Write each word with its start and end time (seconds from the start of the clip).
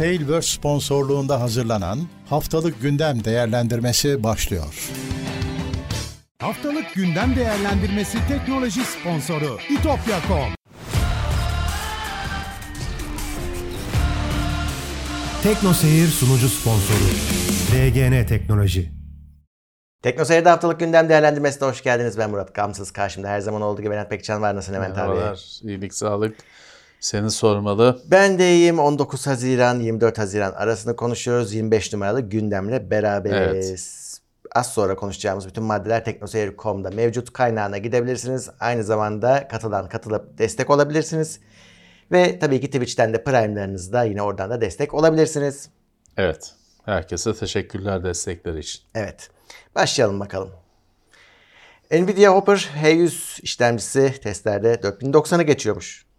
Tailverse 0.00 0.48
sponsorluğunda 0.56 1.40
hazırlanan 1.40 1.98
Haftalık 2.28 2.82
Gündem 2.82 3.24
Değerlendirmesi 3.24 4.22
başlıyor. 4.22 4.90
Haftalık 6.38 6.94
gündem 6.94 7.36
değerlendirmesi 7.36 8.18
teknoloji 8.28 8.80
sponsoru 8.84 9.58
itopya.com. 9.70 10.54
Tekno 15.42 15.72
Seyir 15.72 16.08
sunucu 16.08 16.48
sponsoru 16.48 17.10
DGN 17.72 18.26
Teknoloji. 18.26 18.92
Tekno 20.02 20.24
Seyir'de 20.24 20.48
haftalık 20.48 20.80
gündem 20.80 21.08
değerlendirmesine 21.08 21.68
hoş 21.68 21.82
geldiniz. 21.82 22.18
Ben 22.18 22.30
Murat 22.30 22.54
Gamsız. 22.54 22.90
Karşımda 22.90 23.28
her 23.28 23.40
zaman 23.40 23.62
olduğu 23.62 23.82
gibi 23.82 23.94
Levent 23.94 24.10
Pekcan 24.10 24.42
var. 24.42 24.56
Nasılsın 24.56 24.74
Levent 24.74 24.98
abi? 24.98 25.08
Merhabalar, 25.08 25.60
iyilik, 25.62 25.94
sağlık. 25.94 26.36
Seni 27.00 27.30
sormalı. 27.30 28.02
Ben 28.10 28.38
de 28.38 28.54
iyiyim. 28.54 28.78
19 28.78 29.26
Haziran 29.26 29.80
24 29.80 30.18
Haziran 30.18 30.52
arasında 30.52 30.96
konuşuyoruz. 30.96 31.54
25 31.54 31.92
numaralı 31.92 32.20
gündemle 32.20 32.90
beraberiz. 32.90 34.20
Az 34.54 34.72
sonra 34.72 34.96
konuşacağımız 34.96 35.48
bütün 35.48 35.64
maddeler 35.64 36.04
teknoseyir.com'da 36.04 36.90
mevcut 36.90 37.32
kaynağına 37.32 37.78
gidebilirsiniz. 37.78 38.50
Aynı 38.60 38.84
zamanda 38.84 39.48
katılan 39.48 39.88
katılıp 39.88 40.38
destek 40.38 40.70
olabilirsiniz. 40.70 41.40
Ve 42.12 42.38
tabii 42.38 42.60
ki 42.60 42.66
Twitch'ten 42.66 43.14
de 43.14 43.24
Prime'larınızda 43.24 44.04
yine 44.04 44.22
oradan 44.22 44.50
da 44.50 44.60
destek 44.60 44.94
olabilirsiniz. 44.94 45.68
Evet, 46.16 46.54
herkese 46.84 47.34
teşekkürler 47.34 48.04
destekleri 48.04 48.58
için. 48.58 48.82
Evet. 48.94 49.30
Başlayalım 49.74 50.20
bakalım. 50.20 50.50
Nvidia 51.90 52.34
Hopper 52.34 52.68
H100 52.82 53.42
işlemcisi 53.42 54.20
testlerde 54.22 54.74
4090'ı 54.74 55.42
geçiyormuş. 55.42 56.09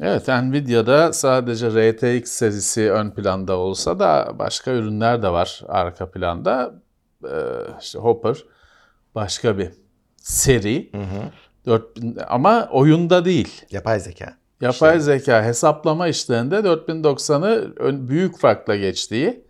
Evet, 0.00 0.28
Nvidia'da 0.28 1.12
sadece 1.12 1.68
RTX 1.68 2.30
serisi 2.30 2.90
ön 2.92 3.10
planda 3.10 3.56
olsa 3.56 3.98
da 3.98 4.32
başka 4.38 4.70
ürünler 4.70 5.22
de 5.22 5.28
var 5.32 5.60
arka 5.68 6.10
planda. 6.10 6.74
Ee, 7.24 7.28
işte 7.80 7.98
Hopper 7.98 8.36
başka 9.14 9.58
bir 9.58 9.70
seri. 10.16 10.90
4000 11.66 12.18
ama 12.28 12.68
oyunda 12.72 13.24
değil. 13.24 13.62
Yapay 13.70 14.00
zeka. 14.00 14.36
Yapay 14.60 15.00
zeka 15.00 15.44
hesaplama 15.44 16.08
işlerinde 16.08 16.56
4090'ı 16.56 17.72
ön- 17.76 18.08
büyük 18.08 18.38
farkla 18.38 18.76
geçtiği 18.76 19.44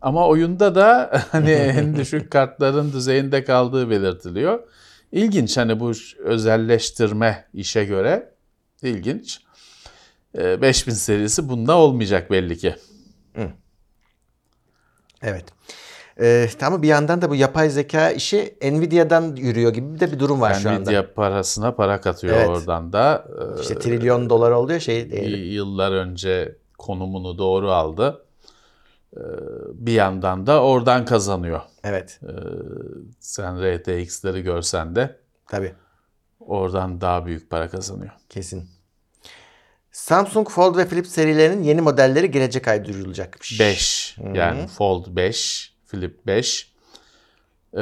ama 0.00 0.26
oyunda 0.28 0.74
da 0.74 1.10
hani 1.32 1.50
en 1.50 1.96
düşük 1.96 2.30
kartların 2.30 2.92
düzeyinde 2.92 3.44
kaldığı 3.44 3.90
belirtiliyor. 3.90 4.60
İlginç 5.12 5.56
hani 5.56 5.80
bu 5.80 5.92
özelleştirme 6.24 7.44
işe 7.54 7.84
göre 7.84 8.32
ilginç. 8.82 9.40
Ee, 10.38 10.62
5000 10.62 10.92
serisi 10.92 11.48
bunda 11.48 11.76
olmayacak 11.76 12.30
belli 12.30 12.58
ki. 12.58 12.76
Evet. 15.22 15.44
Ee, 16.20 16.48
ama 16.62 16.82
bir 16.82 16.88
yandan 16.88 17.22
da 17.22 17.30
bu 17.30 17.34
yapay 17.34 17.70
zeka 17.70 18.10
işi 18.10 18.54
Nvidia'dan 18.62 19.36
yürüyor 19.36 19.72
gibi 19.72 20.00
de 20.00 20.12
bir 20.12 20.18
durum 20.18 20.40
var 20.40 20.54
şu 20.54 20.70
anda. 20.70 20.80
Nvidia 20.90 21.14
parasına 21.14 21.74
para 21.74 22.00
katıyor 22.00 22.36
Evet. 22.36 22.48
oradan 22.48 22.92
da. 22.92 23.24
Ee, 23.58 23.60
İşte 23.60 23.78
trilyon 23.78 24.30
dolar 24.30 24.50
oluyor 24.50 24.80
şey 24.80 25.10
değeri. 25.10 25.38
yıllar 25.48 25.92
önce 25.92 26.56
konumunu 26.78 27.38
doğru 27.38 27.70
aldı. 27.70 28.24
Ee, 29.16 29.20
Bir 29.74 29.92
yandan 29.92 30.46
da 30.46 30.62
oradan 30.62 31.04
kazanıyor. 31.04 31.60
Evet. 31.84 32.20
Ee, 32.22 32.28
Sen 33.20 33.62
RTX'leri 33.62 34.42
görsen 34.42 34.96
de 34.96 35.16
Tabii. 35.48 35.72
oradan 36.40 37.00
daha 37.00 37.26
büyük 37.26 37.50
para 37.50 37.68
kazanıyor. 37.68 38.12
Kesin. 38.28 38.68
Samsung 39.92 40.48
Fold 40.48 40.76
ve 40.76 40.86
Flip 40.86 41.06
serilerinin 41.06 41.62
yeni 41.62 41.80
modelleri 41.80 42.30
gelecek 42.30 42.68
ay 42.68 42.84
duyurulacakmış. 42.84 43.60
5 43.60 44.16
yani 44.34 44.66
Fold 44.66 45.16
5, 45.16 45.72
Flip 45.86 46.26
5. 46.26 46.72
Ee, 47.76 47.80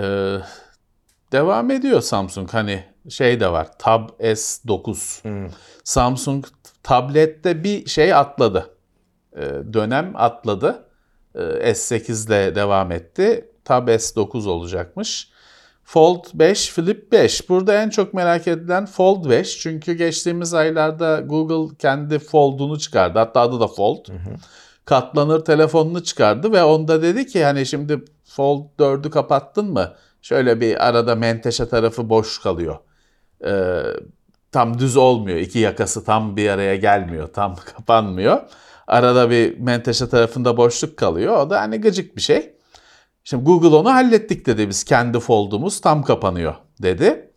devam 1.33 1.71
ediyor 1.71 2.01
Samsung. 2.01 2.51
Hani 2.51 2.85
şey 3.09 3.41
de 3.41 3.53
var. 3.53 3.79
Tab 3.79 4.09
S9. 4.21 5.51
Samsung 5.85 6.47
tablette 6.83 7.65
bir 7.65 7.87
şey 7.87 8.15
atladı. 8.15 8.77
Ee, 9.37 9.41
dönem 9.73 10.13
atladı. 10.17 10.89
Ee, 11.35 11.41
S8 11.71 12.27
ile 12.27 12.55
devam 12.55 12.93
etti. 12.93 13.51
Tab 13.65 13.89
S9 13.89 14.49
olacakmış. 14.49 15.31
Fold 15.89 16.25
5, 16.35 16.71
Flip 16.71 17.13
5. 17.13 17.49
Burada 17.49 17.83
en 17.83 17.91
çok 17.91 18.15
merak 18.15 18.49
edilen 18.49 18.87
Fold 18.87 19.31
5. 19.31 19.59
Çünkü 19.59 19.93
geçtiğimiz 19.93 20.55
aylarda 20.55 21.21
Google 21.21 21.77
kendi 21.77 22.19
Fold'unu 22.19 22.79
çıkardı. 22.79 23.19
Hatta 23.19 23.41
adı 23.41 23.61
da 23.61 23.69
Fold. 23.69 24.07
Katlanır 24.85 25.41
telefonunu 25.41 26.03
çıkardı 26.03 26.53
ve 26.53 26.65
onda 26.65 27.03
dedi 27.03 27.27
ki 27.27 27.45
hani 27.45 27.67
şimdi 27.67 28.05
Fold 28.25 28.65
4'ü 28.79 29.11
kapattın 29.11 29.73
mı? 29.73 29.95
Şöyle 30.23 30.61
bir 30.61 30.89
arada 30.89 31.15
menteşe 31.15 31.69
tarafı 31.69 32.09
boş 32.09 32.39
kalıyor. 32.39 32.79
Ee, 33.45 33.83
tam 34.53 34.79
düz 34.79 34.97
olmuyor. 34.97 35.39
İki 35.39 35.59
yakası 35.59 36.05
tam 36.05 36.37
bir 36.37 36.49
araya 36.49 36.77
gelmiyor. 36.77 37.33
Tam 37.33 37.57
kapanmıyor. 37.77 38.41
Arada 38.87 39.31
bir 39.31 39.59
menteşe 39.59 40.09
tarafında 40.09 40.57
boşluk 40.57 40.97
kalıyor. 40.97 41.37
O 41.37 41.51
da 41.51 41.61
hani 41.61 41.81
gıcık 41.81 42.17
bir 42.17 42.23
şey. 42.23 42.58
Şimdi 43.29 43.45
Google 43.45 43.77
onu 43.77 43.91
hallettik 43.91 44.47
dedi 44.47 44.69
biz 44.69 44.85
kendi 44.85 45.21
Fold'umuz 45.21 45.81
tam 45.81 46.03
kapanıyor 46.03 46.55
dedi. 46.83 47.31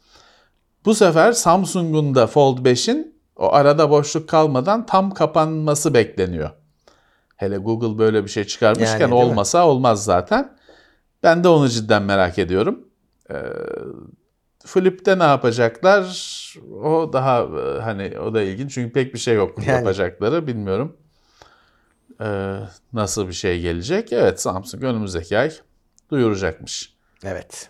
Bu 0.85 0.95
sefer 0.95 1.31
Samsung'un 1.31 2.15
da 2.15 2.27
Fold 2.27 2.57
5'in 2.57 3.15
o 3.35 3.53
arada 3.53 3.89
boşluk 3.89 4.29
kalmadan 4.29 4.85
tam 4.85 5.11
kapanması 5.13 5.93
bekleniyor. 5.93 6.49
Hele 7.35 7.57
Google 7.57 7.97
böyle 7.97 8.23
bir 8.23 8.29
şey 8.29 8.43
çıkarmışken 8.43 8.99
Yani, 8.99 9.11
değil 9.11 9.23
mi? 9.23 9.29
olmasa 9.29 9.67
olmaz 9.67 10.03
zaten. 10.03 10.57
Ben 11.23 11.43
de 11.43 11.47
onu 11.47 11.69
cidden 11.69 12.03
merak 12.03 12.39
ediyorum. 12.39 12.87
Ee, 13.31 13.35
Flip'te 14.65 15.19
ne 15.19 15.23
yapacaklar? 15.23 16.05
O 16.83 17.13
daha 17.13 17.39
e, 17.39 17.81
hani 17.81 18.19
o 18.19 18.33
da 18.33 18.41
ilginç 18.41 18.73
çünkü 18.73 18.93
pek 18.93 19.13
bir 19.13 19.19
şey 19.19 19.35
yok 19.35 19.57
Yani. 19.57 19.67
yapacakları 19.67 20.47
bilmiyorum. 20.47 20.97
Ee, 22.21 22.57
nasıl 22.93 23.27
bir 23.27 23.33
şey 23.33 23.61
gelecek? 23.61 24.13
Evet 24.13 24.41
Samsung 24.41 24.83
önümüzdeki 24.83 25.37
ay 25.37 25.51
duyuracakmış. 26.11 26.93
Evet. 27.25 27.69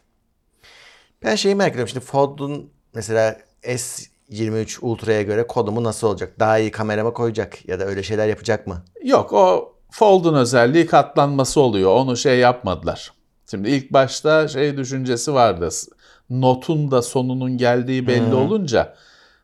Ben 1.24 1.36
şeyi 1.36 1.56
merak 1.56 1.72
ediyorum. 1.72 1.90
Şimdi 1.90 2.06
Fold'un 2.06 2.70
mesela 2.94 3.38
S23 3.64 4.80
Ultra'ya 4.82 5.22
göre 5.22 5.48
kodumu 5.48 5.84
nasıl 5.84 6.08
olacak? 6.08 6.40
Daha 6.40 6.60
iyi 6.60 6.72
kamerama 6.72 7.14
koyacak 7.14 7.70
ya 7.70 7.80
da 7.80 7.86
öyle 7.86 8.04
şeyler 8.04 8.28
yapacak 8.28 8.68
mı? 8.68 8.84
Yok 9.04 9.34
o 9.34 9.76
Fold'un 9.92 10.34
özelliği 10.36 10.86
katlanması 10.86 11.62
oluyor. 11.62 11.92
Onu 11.96 12.18
şey 12.18 12.40
yapmadılar. 12.40 13.12
Şimdi 13.52 13.70
ilk 13.70 13.94
başta 13.94 14.48
şey 14.48 14.78
düşüncesi 14.78 15.34
vardı. 15.34 15.70
Notun 16.30 16.92
da 16.92 17.02
sonunun 17.02 17.58
geldiği 17.58 18.08
belli 18.08 18.36
olunca 18.36 18.96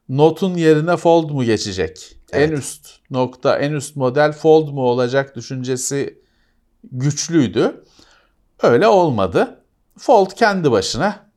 notun 0.10 0.56
yerine 0.56 0.98
Fold 0.98 1.30
mu 1.30 1.44
geçecek? 1.44 2.18
En 2.34 2.52
üst 2.52 2.88
nokta, 3.10 3.58
en 3.58 3.72
üst 3.72 3.96
model 3.96 4.32
Fold 4.32 4.70
mu 4.70 4.82
olacak 4.82 5.36
düşüncesi 5.36 6.22
güçlüydü. 6.92 7.84
Öyle 8.64 8.88
olmadı. 8.88 9.60
Fold 9.98 10.32
kendi 10.32 10.72
başına 10.72 11.28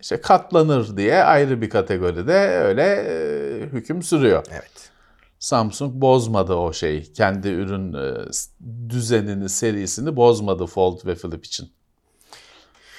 işte 0.00 0.20
katlanır 0.20 0.96
diye 0.96 1.22
ayrı 1.24 1.60
bir 1.60 1.70
kategoride 1.70 2.32
öyle 2.48 2.82
e, 2.82 3.66
hüküm 3.66 4.02
sürüyor. 4.02 4.44
Evet. 4.50 4.90
Samsung 5.38 5.94
bozmadı 5.94 6.54
o 6.54 6.72
şeyi. 6.72 7.12
Kendi 7.12 7.48
ürün 7.48 7.92
e, 7.92 8.14
düzenini, 8.88 9.48
serisini 9.48 10.16
bozmadı 10.16 10.66
Fold 10.66 11.06
ve 11.06 11.14
Flip 11.14 11.44
için. 11.46 11.72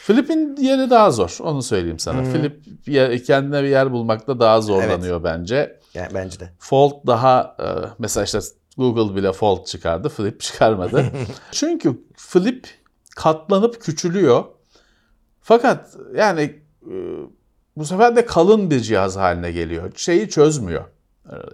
Flip'in 0.04 0.56
yeri 0.56 0.90
daha 0.90 1.12
zor. 1.12 1.38
Onu 1.40 1.64
söyleyeyim 1.64 2.00
sana. 2.00 2.24
Flip 2.24 2.60
yer- 2.88 3.24
kendine 3.24 3.64
bir 3.64 3.68
yer 3.68 3.92
bulmakta 3.92 4.40
daha 4.40 4.62
zorlanıyor 4.62 5.24
bence. 5.24 5.80
Yani 5.94 6.14
bence 6.14 6.40
de. 6.40 6.50
Fold 6.60 7.08
daha 7.08 7.56
e, 7.60 7.66
mesela 8.00 8.24
işte 8.24 8.40
Google 8.78 9.16
bile 9.16 9.34
Fold 9.34 9.66
çıkardı, 9.66 10.10
Flip 10.10 10.42
çıkarmadı. 10.42 11.06
Çünkü 11.52 12.02
Flip 12.16 12.68
katlanıp 13.16 13.82
küçülüyor. 13.82 14.44
Fakat 15.42 15.98
yani 16.16 16.42
e, 16.92 16.96
bu 17.78 17.86
sefer 17.86 18.16
de 18.16 18.26
kalın 18.26 18.72
bir 18.72 18.80
cihaz 18.80 19.16
haline 19.16 19.52
geliyor. 19.52 19.92
Şeyi 19.96 20.30
çözmüyor. 20.30 20.84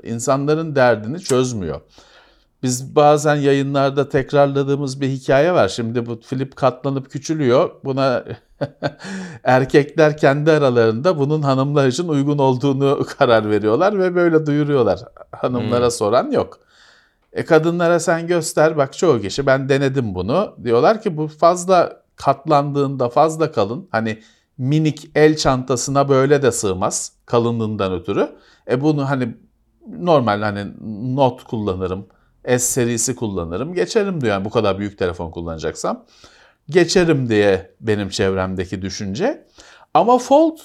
İnsanların 0.04 0.76
derdini 0.76 1.20
çözmüyor. 1.20 1.82
Biz 2.64 2.96
bazen 2.96 3.36
yayınlarda 3.36 4.10
tekrarladığımız 4.10 5.02
bir 5.02 5.08
hikaye 5.08 5.54
var. 5.54 5.68
Şimdi 5.68 6.06
bu 6.06 6.22
Flip 6.22 6.56
katlanıp 6.56 7.12
küçülüyor. 7.12 7.72
Buna 7.84 8.24
erkekler 9.44 10.18
kendi 10.18 10.52
aralarında 10.52 11.18
bunun 11.20 11.42
hanımlar 11.42 11.88
için 11.88 12.08
uygun 12.08 12.38
olduğunu 12.38 13.06
karar 13.18 13.50
veriyorlar 13.50 14.00
ve 14.00 14.16
böyle 14.16 14.46
duyuruyorlar. 14.46 15.00
Hanımlara 15.32 15.92
soran 15.92 16.32
yok. 16.32 16.60
E 17.34 17.46
kadınlara 17.46 18.00
sen 18.00 18.28
göster 18.28 18.78
bak 18.78 18.98
çoğu 18.98 19.22
kişi 19.22 19.46
ben 19.46 19.70
denedim 19.70 20.16
bunu. 20.16 20.56
Diyorlar 20.64 21.02
ki 21.02 21.18
bu 21.18 21.28
fazla 21.28 22.04
katlandığında 22.16 23.10
fazla 23.10 23.52
kalın. 23.52 23.88
Hani 23.92 24.20
minik 24.58 25.12
el 25.16 25.38
çantasına 25.38 26.10
böyle 26.10 26.42
de 26.42 26.52
sığmaz 26.52 27.12
kalınlığından 27.26 27.94
ötürü. 27.94 28.30
E 28.70 28.82
bunu 28.82 29.10
hani 29.10 29.38
normal 29.88 30.42
hani 30.42 30.68
not 31.16 31.44
kullanırım 31.44 32.08
S 32.46 32.60
serisi 32.60 33.16
kullanırım. 33.16 33.74
Geçerim 33.74 34.22
diyor 34.22 34.34
yani 34.34 34.46
bu 34.46 34.50
kadar 34.50 34.80
büyük 34.80 34.98
telefon 34.98 35.32
kullanacaksam. 35.32 36.06
Geçerim 36.70 37.30
diye 37.30 37.76
benim 37.82 38.10
çevremdeki 38.10 38.82
düşünce. 38.82 39.48
Ama 39.94 40.18
Fold 40.18 40.58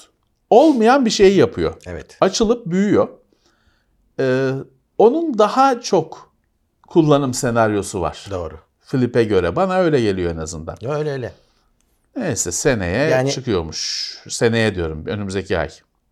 olmayan 0.50 1.04
bir 1.04 1.10
şeyi 1.10 1.36
yapıyor. 1.36 1.74
Evet. 1.86 2.16
Açılıp 2.20 2.66
büyüyor. 2.66 3.08
Ee, 4.20 4.50
onun 4.98 5.38
daha 5.38 5.80
çok 5.80 6.25
kullanım 6.86 7.34
senaryosu 7.34 8.00
var. 8.00 8.26
Doğru. 8.30 8.54
Flip'e 8.80 9.24
göre. 9.24 9.56
Bana 9.56 9.78
öyle 9.78 10.00
geliyor 10.00 10.32
en 10.32 10.36
azından. 10.36 10.76
Öyle 10.88 11.10
öyle. 11.12 11.32
Neyse 12.16 12.52
seneye 12.52 13.08
Yani- 13.08 13.30
çıkıyormuş. 13.32 14.12
Seneye 14.28 14.74
diyorum 14.74 15.06
önümüzdeki 15.06 15.58
ay. 15.58 15.68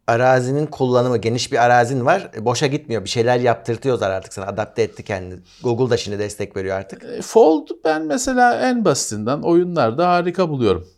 Arazinin 0.06 0.67
kullanımı 0.67 1.17
geniş 1.19 1.53
bir 1.53 1.65
arazin 1.65 2.06
var. 2.06 2.31
E, 2.37 2.44
Boşa 2.44 2.67
gitmiyor. 2.67 3.05
Bir 3.05 3.09
şeyler 3.09 3.41
yaptırtıyorlar 3.41 4.11
artık 4.11 4.32
sana. 4.32 4.47
Adapte 4.47 4.82
etti 4.82 5.03
kendini. 5.05 5.41
Google 5.62 5.91
da 5.91 5.97
şimdi 5.97 6.19
destek 6.19 6.56
veriyor 6.56 6.77
artık. 6.77 7.05
E, 7.05 7.23
Fold 7.23 7.69
ben 7.85 8.03
mesela 8.03 8.55
en 8.69 8.85
basitinden 8.85 9.43
oyunlarda 9.43 10.09
harika 10.09 10.49
buluyorum. 10.49 10.88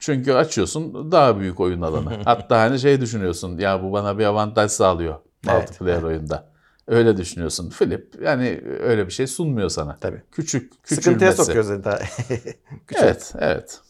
Çünkü 0.00 0.32
açıyorsun 0.32 1.12
daha 1.12 1.38
büyük 1.40 1.60
oyun 1.60 1.82
alanı. 1.82 2.10
Hatta 2.24 2.60
hani 2.60 2.78
şey 2.80 3.00
düşünüyorsun 3.00 3.58
ya 3.58 3.82
bu 3.82 3.92
bana 3.92 4.18
bir 4.18 4.24
avantaj 4.24 4.70
sağlıyor 4.70 5.14
Evet. 5.50 5.60
multiplayer 5.68 6.02
oyunda. 6.02 6.49
Öyle 6.90 7.16
düşünüyorsun. 7.16 7.70
Flip 7.70 8.14
yani 8.22 8.60
öyle 8.80 9.06
bir 9.06 9.12
şey 9.12 9.26
sunmuyor 9.26 9.68
sana. 9.68 9.96
Tabii. 10.00 10.22
Küçük, 10.32 10.72
Sıkıntıya 10.84 11.14
küçülmesi. 11.14 11.44
sokuyor 11.44 11.64
seni 11.64 11.84
daha. 11.84 11.98
Küçük. 12.86 13.02
Evet, 13.04 13.32
evet. 13.38 13.80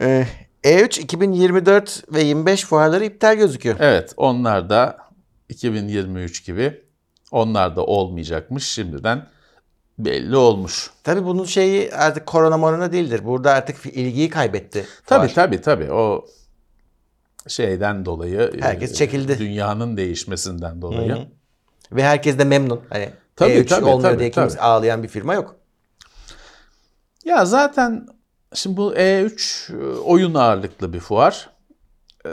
Ee, 0.00 0.26
E3 0.64 1.00
2024 1.00 2.04
ve 2.14 2.22
25 2.22 2.64
fuarları 2.64 3.04
iptal 3.04 3.36
gözüküyor. 3.36 3.76
Evet, 3.80 4.14
onlar 4.16 4.70
da 4.70 4.98
2023 5.48 6.44
gibi 6.46 6.82
onlar 7.30 7.76
da 7.76 7.86
olmayacakmış 7.86 8.64
şimdiden 8.64 9.26
belli 9.98 10.36
olmuş. 10.36 10.90
Tabii 11.04 11.24
bunun 11.24 11.44
şeyi 11.44 11.94
artık 11.94 12.26
korona 12.26 12.56
morona 12.56 12.92
değildir. 12.92 13.20
Burada 13.24 13.52
artık 13.52 13.86
ilgiyi 13.86 14.30
kaybetti. 14.30 14.86
Tabii 15.06 15.28
fuar. 15.28 15.34
tabii 15.34 15.60
tabii 15.60 15.92
o 15.92 16.26
şeyden 17.48 18.04
dolayı 18.04 18.52
Herkes 18.60 18.90
e, 18.90 18.94
çekildi. 18.94 19.38
Dünyanın 19.38 19.96
değişmesinden 19.96 20.82
dolayı. 20.82 21.12
Hı 21.12 21.16
hı. 21.16 21.39
Ve 21.92 22.02
herkes 22.02 22.38
de 22.38 22.44
memnun. 22.44 22.80
Hani 22.90 23.10
Tabii, 23.36 23.52
E3 23.52 23.68
tabii, 23.68 23.84
olmuyor 23.84 24.10
tabii, 24.10 24.18
diye 24.18 24.30
kimse 24.30 24.56
tabii. 24.56 24.66
ağlayan 24.66 25.02
bir 25.02 25.08
firma 25.08 25.34
yok. 25.34 25.56
Ya 27.24 27.44
zaten 27.44 28.06
şimdi 28.54 28.76
bu 28.76 28.94
E3 28.94 29.72
e, 29.72 29.98
oyun 29.98 30.34
ağırlıklı 30.34 30.92
bir 30.92 31.00
fuar. 31.00 31.50
Ee, 32.26 32.30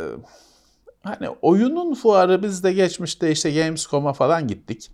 hani 1.04 1.30
oyunun 1.42 1.94
fuarı 1.94 2.44
biz 2.44 2.64
de 2.64 2.74
geçmişte 2.74 3.32
işte 3.32 3.52
Gamescom'a 3.52 4.14
falan 4.14 4.48
gittik. 4.48 4.92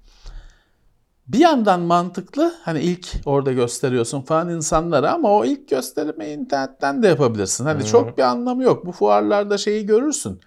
Bir 1.28 1.40
yandan 1.40 1.82
mantıklı 1.82 2.54
hani 2.64 2.82
ilk 2.82 3.08
orada 3.26 3.52
gösteriyorsun 3.52 4.22
falan 4.22 4.50
insanlara 4.50 5.12
ama 5.12 5.32
o 5.32 5.46
ilk 5.46 5.70
gösterimi 5.70 6.26
internetten 6.26 7.04
de 7.04 7.08
yapabilirsin. 7.08 7.66
Hani 7.66 7.86
çok 7.86 8.18
bir 8.18 8.24
anlamı 8.24 8.64
yok. 8.64 8.86
Bu 8.86 8.92
fuarlarda 8.92 9.58
şeyi 9.58 9.86
görürsün. 9.86 10.42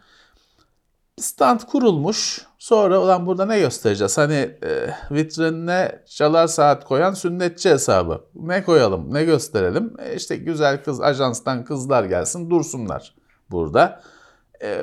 Stand 1.20 1.60
kurulmuş. 1.60 2.46
Sonra 2.58 2.98
olan 2.98 3.26
burada 3.26 3.46
ne 3.46 3.60
göstereceğiz? 3.60 4.18
Hani 4.18 4.34
e, 4.34 4.90
vitrinine 5.10 6.02
çalar 6.06 6.46
saat 6.46 6.84
koyan 6.84 7.14
sünnetçi 7.14 7.70
hesabı. 7.70 8.24
Ne 8.34 8.64
koyalım, 8.64 9.14
ne 9.14 9.24
gösterelim? 9.24 9.92
E, 9.98 10.14
işte 10.16 10.36
güzel 10.36 10.84
kız 10.84 11.00
ajanstan 11.00 11.64
kızlar 11.64 12.04
gelsin 12.04 12.50
dursunlar 12.50 13.14
burada. 13.50 14.02
E, 14.62 14.80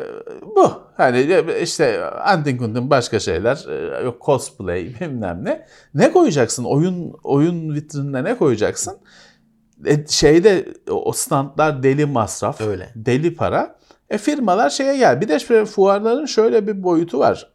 bu. 0.56 0.72
Hani 0.98 1.18
e, 1.18 1.62
işte 1.62 2.06
antin 2.06 2.58
kuntin 2.58 2.90
başka 2.90 3.20
şeyler. 3.20 3.66
e, 3.70 4.04
yok 4.04 4.22
cosplay 4.26 4.96
bilmem 5.00 5.46
ne. 5.46 5.68
Ne 5.94 6.12
koyacaksın? 6.12 6.64
Oyun 6.64 7.14
oyun 7.24 7.74
vitrinine 7.74 8.24
ne 8.24 8.38
koyacaksın? 8.38 8.98
E, 9.86 10.08
şeyde 10.08 10.74
o 10.90 11.12
standlar 11.12 11.84
deli 11.84 12.06
masraf. 12.06 12.62
Öyle. 12.62 12.90
Deli 12.96 13.36
para. 13.36 13.76
E 14.14 14.18
firmalar 14.18 14.70
şeye 14.70 14.98
gel. 14.98 15.22
Bir 15.22 15.28
de 15.28 15.66
fuarların 15.66 16.26
şöyle 16.26 16.68
bir 16.68 16.84
boyutu 16.84 17.20
var. 17.20 17.50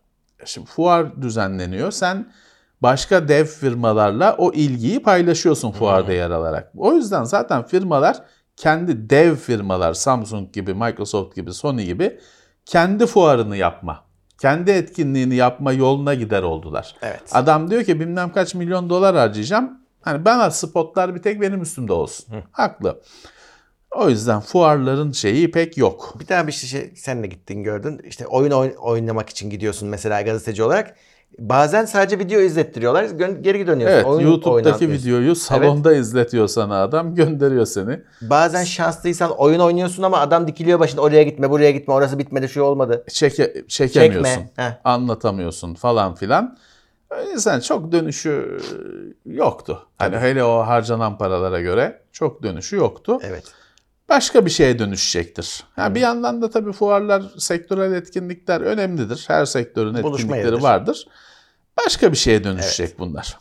Şimdi 0.44 0.66
fuar 0.66 1.22
düzenleniyor. 1.22 1.90
Sen 1.90 2.32
başka 2.82 3.28
dev 3.28 3.44
firmalarla 3.44 4.34
o 4.38 4.52
ilgiyi 4.52 5.02
paylaşıyorsun 5.02 5.70
fuarda 5.70 6.12
yer 6.12 6.30
alarak. 6.30 6.72
O 6.76 6.92
yüzden 6.92 7.24
zaten 7.24 7.66
firmalar 7.66 8.16
kendi 8.56 9.10
dev 9.10 9.36
firmalar 9.36 9.94
Samsung 9.94 10.52
gibi, 10.52 10.74
Microsoft 10.74 11.36
gibi, 11.36 11.52
Sony 11.52 11.84
gibi 11.84 12.20
kendi 12.64 13.06
fuarını 13.06 13.56
yapma, 13.56 14.04
kendi 14.40 14.70
etkinliğini 14.70 15.34
yapma 15.34 15.72
yoluna 15.72 16.14
gider 16.14 16.42
oldular. 16.42 16.96
Evet. 17.02 17.22
Adam 17.32 17.70
diyor 17.70 17.84
ki 17.84 18.00
bilmem 18.00 18.32
kaç 18.32 18.54
milyon 18.54 18.90
dolar 18.90 19.16
harcayacağım. 19.16 19.78
Hani 20.00 20.24
bana 20.24 20.50
spotlar 20.50 21.14
bir 21.14 21.22
tek 21.22 21.40
benim 21.40 21.62
üstümde 21.62 21.92
olsun. 21.92 22.26
Haklı. 22.52 23.00
O 23.96 24.08
yüzden 24.08 24.40
fuarların 24.40 25.12
şeyi 25.12 25.50
pek 25.50 25.78
yok. 25.78 26.14
Bir 26.20 26.26
tane 26.26 26.46
bir 26.46 26.52
şey 26.52 26.92
sen 26.96 27.22
de 27.22 27.26
gittin 27.26 27.62
gördün. 27.62 27.98
İşte 28.04 28.26
oyun 28.26 28.50
oyn- 28.50 28.76
oynamak 28.76 29.28
için 29.30 29.50
gidiyorsun 29.50 29.88
mesela 29.88 30.22
gazeteci 30.22 30.62
olarak. 30.62 30.94
Bazen 31.38 31.84
sadece 31.84 32.18
video 32.18 32.40
izlettiriyorlar. 32.40 33.04
Gö- 33.04 33.42
geri 33.42 33.66
dönüyorsun. 33.66 33.96
Evet, 33.96 34.06
Oyun 34.06 34.28
YouTube'daki 34.28 34.90
videoyu 34.90 35.34
salonda 35.34 35.92
izletiyor 35.94 36.48
sana 36.48 36.82
adam, 36.82 37.14
gönderiyor 37.14 37.66
seni. 37.66 38.00
Bazen 38.20 38.64
şanslıysan 38.64 39.30
oyun 39.30 39.60
oynuyorsun 39.60 40.02
ama 40.02 40.18
adam 40.20 40.46
dikiliyor 40.46 40.80
başında 40.80 41.00
oraya 41.02 41.22
gitme 41.22 41.50
buraya 41.50 41.70
gitme 41.70 41.94
orası 41.94 42.18
bitmedi 42.18 42.48
şu 42.48 42.62
olmadı. 42.62 43.04
Çeke, 43.08 43.64
çekemiyorsun, 43.68 44.42
Çekme, 44.46 44.80
anlatamıyorsun 44.84 45.74
falan 45.74 46.14
filan. 46.14 46.58
O 47.10 47.30
yüzden 47.30 47.60
çok 47.60 47.92
dönüşü 47.92 48.60
yoktu. 49.26 49.86
Hani 49.98 50.16
hele 50.16 50.44
o 50.44 50.58
harcanan 50.58 51.18
paralara 51.18 51.60
göre 51.60 52.02
çok 52.12 52.42
dönüşü 52.42 52.76
yoktu. 52.76 53.18
Evet. 53.22 53.44
Başka 54.08 54.46
bir 54.46 54.50
şeye 54.50 54.78
dönüşecektir. 54.78 55.64
Ha, 55.76 55.94
bir 55.94 56.00
yandan 56.00 56.42
da 56.42 56.50
tabii 56.50 56.72
fuarlar, 56.72 57.22
sektörel 57.38 57.92
etkinlikler 57.92 58.60
önemlidir. 58.60 59.24
Her 59.28 59.44
sektörün 59.44 59.94
etkinlikleri 59.94 60.62
vardır. 60.62 61.08
Başka 61.86 62.12
bir 62.12 62.16
şeye 62.16 62.44
dönüşecek 62.44 62.98
bunlar. 62.98 63.38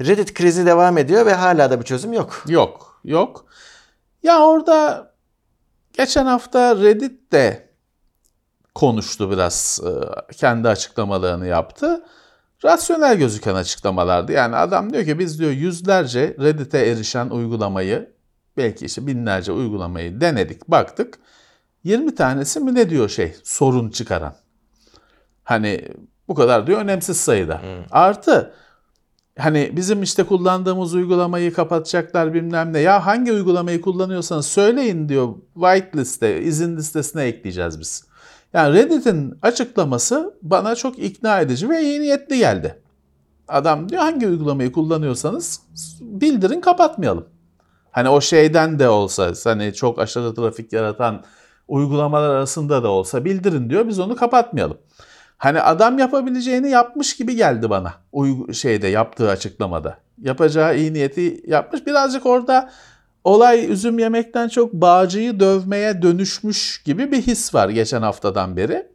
Reddit 0.00 0.34
krizi 0.34 0.66
devam 0.66 0.98
ediyor 0.98 1.26
ve 1.26 1.34
hala 1.34 1.70
da 1.70 1.80
bir 1.80 1.84
çözüm 1.84 2.12
yok. 2.12 2.44
Yok, 2.48 3.00
yok. 3.04 3.46
Ya 4.22 4.40
orada 4.40 5.10
geçen 5.92 6.26
hafta 6.26 6.76
Reddit 6.76 7.32
de 7.32 7.68
konuştu 8.74 9.30
biraz, 9.30 9.80
e, 9.86 9.90
kendi 10.32 10.68
açıklamalarını 10.68 11.46
yaptı. 11.46 12.04
Rasyonel 12.64 13.16
gözüken 13.16 13.54
açıklamalardı. 13.54 14.32
Yani 14.32 14.56
adam 14.56 14.92
diyor 14.92 15.04
ki 15.04 15.18
biz 15.18 15.38
diyor 15.38 15.50
yüzlerce 15.50 16.36
Reddit'e 16.40 16.78
erişen 16.78 17.30
uygulamayı, 17.30 18.13
belki 18.56 18.84
işte 18.84 19.06
binlerce 19.06 19.52
uygulamayı 19.52 20.20
denedik, 20.20 20.68
baktık. 20.68 21.18
20 21.84 22.14
tanesi 22.14 22.60
mi 22.60 22.74
ne 22.74 22.90
diyor 22.90 23.08
şey, 23.08 23.34
sorun 23.44 23.90
çıkaran. 23.90 24.34
Hani 25.44 25.88
bu 26.28 26.34
kadar 26.34 26.66
diyor 26.66 26.80
önemsiz 26.80 27.16
sayıda. 27.16 27.60
Artı 27.90 28.54
hani 29.38 29.72
bizim 29.76 30.02
işte 30.02 30.24
kullandığımız 30.24 30.94
uygulamayı 30.94 31.52
kapatacaklar 31.52 32.34
bilmem 32.34 32.72
ne. 32.72 32.78
Ya 32.78 33.06
hangi 33.06 33.32
uygulamayı 33.32 33.80
kullanıyorsanız 33.80 34.46
söyleyin 34.46 35.08
diyor. 35.08 35.34
Whitelist'e, 35.54 36.42
izin 36.42 36.76
listesine 36.76 37.22
ekleyeceğiz 37.22 37.80
biz. 37.80 38.04
Yani 38.52 38.74
Reddit'in 38.74 39.38
açıklaması 39.42 40.34
bana 40.42 40.74
çok 40.74 40.98
ikna 40.98 41.40
edici 41.40 41.68
ve 41.68 41.82
iyi 41.82 42.00
niyetli 42.00 42.38
geldi. 42.38 42.80
Adam 43.48 43.88
diyor 43.88 44.02
hangi 44.02 44.28
uygulamayı 44.28 44.72
kullanıyorsanız 44.72 45.60
bildirin 46.00 46.60
kapatmayalım. 46.60 47.26
Hani 47.94 48.08
o 48.08 48.20
şeyden 48.20 48.78
de 48.78 48.88
olsa 48.88 49.32
hani 49.44 49.74
çok 49.74 49.98
aşırı 49.98 50.34
trafik 50.34 50.72
yaratan 50.72 51.24
uygulamalar 51.68 52.30
arasında 52.30 52.82
da 52.82 52.88
olsa 52.88 53.24
bildirin 53.24 53.70
diyor 53.70 53.88
biz 53.88 53.98
onu 53.98 54.16
kapatmayalım. 54.16 54.78
Hani 55.38 55.60
adam 55.60 55.98
yapabileceğini 55.98 56.70
yapmış 56.70 57.16
gibi 57.16 57.36
geldi 57.36 57.70
bana. 57.70 57.94
Uygu 58.12 58.54
şeyde 58.54 58.88
yaptığı 58.88 59.30
açıklamada. 59.30 59.98
Yapacağı 60.20 60.78
iyi 60.78 60.92
niyeti 60.92 61.42
yapmış. 61.46 61.86
Birazcık 61.86 62.26
orada 62.26 62.70
olay 63.24 63.72
üzüm 63.72 63.98
yemekten 63.98 64.48
çok 64.48 64.72
bağcıyı 64.72 65.40
dövmeye 65.40 66.02
dönüşmüş 66.02 66.82
gibi 66.82 67.12
bir 67.12 67.22
his 67.22 67.54
var 67.54 67.68
geçen 67.68 68.02
haftadan 68.02 68.56
beri. 68.56 68.86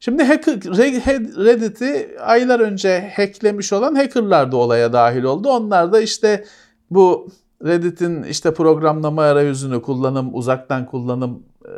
Şimdi 0.00 0.24
hacker, 0.24 0.54
Re- 0.54 1.44
Reddit'i 1.44 2.18
aylar 2.20 2.60
önce 2.60 3.12
hacklemiş 3.16 3.72
olan 3.72 3.94
hackerlar 3.94 4.52
da 4.52 4.56
olaya 4.56 4.92
dahil 4.92 5.22
oldu. 5.22 5.48
Onlar 5.48 5.92
da 5.92 6.00
işte 6.00 6.44
bu 6.90 7.28
Reddit'in 7.64 8.22
işte 8.22 8.54
programlama 8.54 9.22
arayüzünü 9.22 9.82
kullanım, 9.82 10.34
uzaktan 10.34 10.86
kullanım 10.86 11.42
e, 11.64 11.70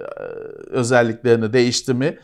özelliklerini 0.70 1.52
değişti 1.52 1.94
mi? 1.94 2.18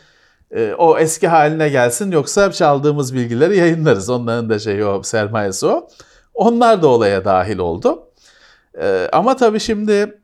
E, 0.51 0.75
o 0.79 0.99
eski 0.99 1.29
haline 1.29 1.69
gelsin 1.69 2.11
yoksa 2.11 2.53
çaldığımız 2.53 3.15
bilgileri 3.15 3.57
yayınlarız. 3.57 4.11
Onların 4.11 4.51
da 4.51 4.59
şeyi 4.59 4.85
o 4.85 5.03
sermayesi 5.03 5.67
o. 5.67 5.89
Onlar 6.35 6.83
da 6.83 6.89
olaya 6.89 7.25
dahil 7.25 7.59
oldu. 7.59 8.09
E, 8.81 9.09
ama 9.13 9.37
tabii 9.37 9.61
şimdi 9.61 10.21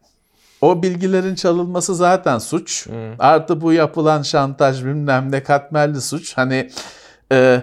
o 0.61 0.83
bilgilerin 0.83 1.35
çalınması 1.35 1.95
zaten 1.95 2.39
suç. 2.39 2.87
Artı 3.19 3.61
bu 3.61 3.73
yapılan 3.73 4.23
şantaj 4.23 4.85
bilmem 4.85 5.33
ne 5.33 5.43
katmerli 5.43 6.01
suç. 6.01 6.37
Hani 6.37 6.71
e, 7.33 7.63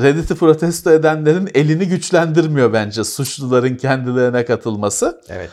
Reddit'i 0.00 0.34
protesto 0.34 0.90
edenlerin 0.90 1.50
elini 1.54 1.88
güçlendirmiyor 1.88 2.72
bence 2.72 3.04
suçluların 3.04 3.76
kendilerine 3.76 4.44
katılması. 4.44 5.20
Evet. 5.28 5.50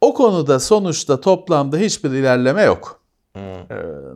O 0.00 0.14
konuda 0.14 0.60
sonuçta 0.60 1.20
toplamda 1.20 1.76
hiçbir 1.76 2.10
ilerleme 2.10 2.62
yok. 2.62 3.00
Hmm. 3.32 3.42
Ee, 3.42 3.66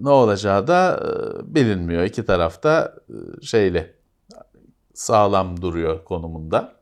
ne 0.01 0.11
olacağı 0.11 0.67
da 0.67 1.01
e, 1.03 1.55
bilinmiyor. 1.55 2.03
İki 2.03 2.25
tarafta 2.25 2.95
e, 3.09 3.45
şeyle 3.47 3.95
sağlam 4.95 5.63
duruyor 5.63 6.05
konumunda. 6.05 6.73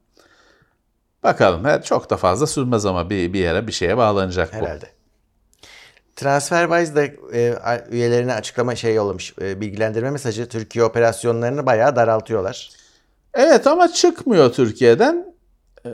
Bakalım. 1.23 1.65
he, 1.65 1.83
Çok 1.83 2.11
da 2.11 2.17
fazla 2.17 2.47
sürmez 2.47 2.87
ama 2.87 3.11
bir, 3.11 3.33
bir 3.33 3.41
yere 3.41 3.67
bir 3.67 3.73
şeye 3.73 3.97
bağlanacak 3.97 4.53
bu. 4.53 4.57
Herhalde. 4.57 4.98
TransferWise 6.19 6.97
de 6.97 7.17
e, 7.35 7.55
üyelerine 7.91 8.35
açıklama 8.35 8.75
şey 8.75 8.95
yollamış. 8.95 9.35
E, 9.41 9.61
bilgilendirme 9.61 10.11
mesajı 10.11 10.49
Türkiye 10.49 10.85
operasyonlarını 10.85 11.67
bayağı 11.67 11.97
daraltıyorlar. 11.97 12.71
Evet 13.35 13.67
ama 13.67 13.89
çıkmıyor 13.89 14.53
Türkiye'den. 14.53 15.35
Ee, 15.87 15.91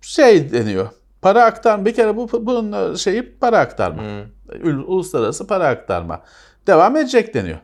şey 0.00 0.52
deniyor. 0.52 0.88
Para 1.22 1.44
aktarma. 1.44 1.84
Bir 1.84 1.94
kere 1.94 2.16
bu 2.16 2.46
bunun 2.46 2.94
şeyi 2.94 3.38
para 3.38 3.58
aktarma. 3.58 4.02
Ül- 4.48 4.84
Uluslararası 4.84 5.46
para 5.46 5.68
aktarma. 5.68 6.22
Devam 6.66 6.96
edecek 6.96 7.34
deniyor. 7.34 7.58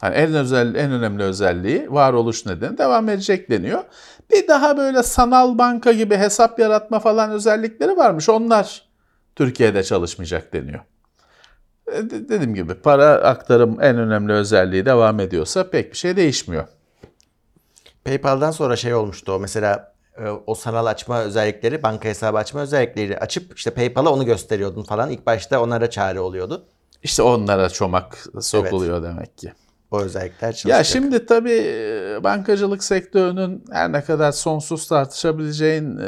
Hani 0.00 0.14
en 0.14 0.34
özel 0.34 0.74
en 0.74 0.92
önemli 0.92 1.22
özelliği 1.22 1.92
varoluş 1.92 2.46
nedeni 2.46 2.78
devam 2.78 3.08
edecek 3.08 3.50
deniyor. 3.50 3.84
Bir 4.32 4.48
daha 4.48 4.76
böyle 4.76 5.02
sanal 5.02 5.58
banka 5.58 5.92
gibi 5.92 6.16
hesap 6.16 6.58
yaratma 6.58 6.98
falan 7.00 7.30
özellikleri 7.30 7.96
varmış. 7.96 8.28
Onlar 8.28 8.91
Türkiye'de 9.36 9.82
çalışmayacak 9.82 10.52
deniyor. 10.52 10.80
E, 11.92 11.92
de- 11.92 12.28
Dediğim 12.28 12.54
gibi 12.54 12.74
para 12.74 13.08
aktarım 13.10 13.80
en 13.82 13.98
önemli 13.98 14.32
özelliği 14.32 14.86
devam 14.86 15.20
ediyorsa 15.20 15.70
pek 15.70 15.92
bir 15.92 15.96
şey 15.96 16.16
değişmiyor. 16.16 16.64
PayPal'dan 18.04 18.50
sonra 18.50 18.76
şey 18.76 18.94
olmuştu 18.94 19.32
o 19.32 19.38
mesela 19.40 19.94
e, 20.18 20.28
o 20.46 20.54
sanal 20.54 20.86
açma 20.86 21.22
özellikleri, 21.22 21.82
banka 21.82 22.08
hesabı 22.08 22.38
açma 22.38 22.60
özellikleri 22.60 23.18
açıp 23.18 23.56
işte 23.56 23.70
PayPal'a 23.70 24.10
onu 24.10 24.24
gösteriyordun 24.24 24.82
falan. 24.82 25.10
İlk 25.10 25.26
başta 25.26 25.62
onlara 25.62 25.90
çare 25.90 26.20
oluyordu. 26.20 26.66
İşte 27.02 27.22
onlara 27.22 27.68
çomak 27.68 28.18
sokuluyor 28.40 29.02
demek 29.02 29.38
ki. 29.38 29.52
O 29.92 30.00
özellikler 30.00 30.52
çalışacak. 30.52 30.78
Ya 30.78 30.84
şimdi 30.84 31.26
tabii 31.26 31.64
bankacılık 32.24 32.84
sektörünün 32.84 33.64
her 33.72 33.92
ne 33.92 34.04
kadar 34.04 34.32
sonsuz 34.32 34.88
tartışabileceğin 34.88 35.98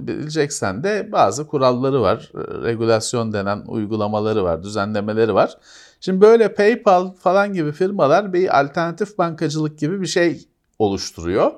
bileceksen 0.00 0.84
de 0.84 1.08
bazı 1.12 1.46
kuralları 1.46 2.02
var. 2.02 2.32
Regülasyon 2.64 3.32
denen 3.32 3.62
uygulamaları 3.66 4.44
var, 4.44 4.62
düzenlemeleri 4.62 5.34
var. 5.34 5.58
Şimdi 6.00 6.20
böyle 6.20 6.54
PayPal 6.54 7.12
falan 7.12 7.52
gibi 7.52 7.72
firmalar 7.72 8.32
bir 8.32 8.60
alternatif 8.60 9.18
bankacılık 9.18 9.78
gibi 9.78 10.00
bir 10.00 10.06
şey 10.06 10.48
oluşturuyor. 10.78 11.52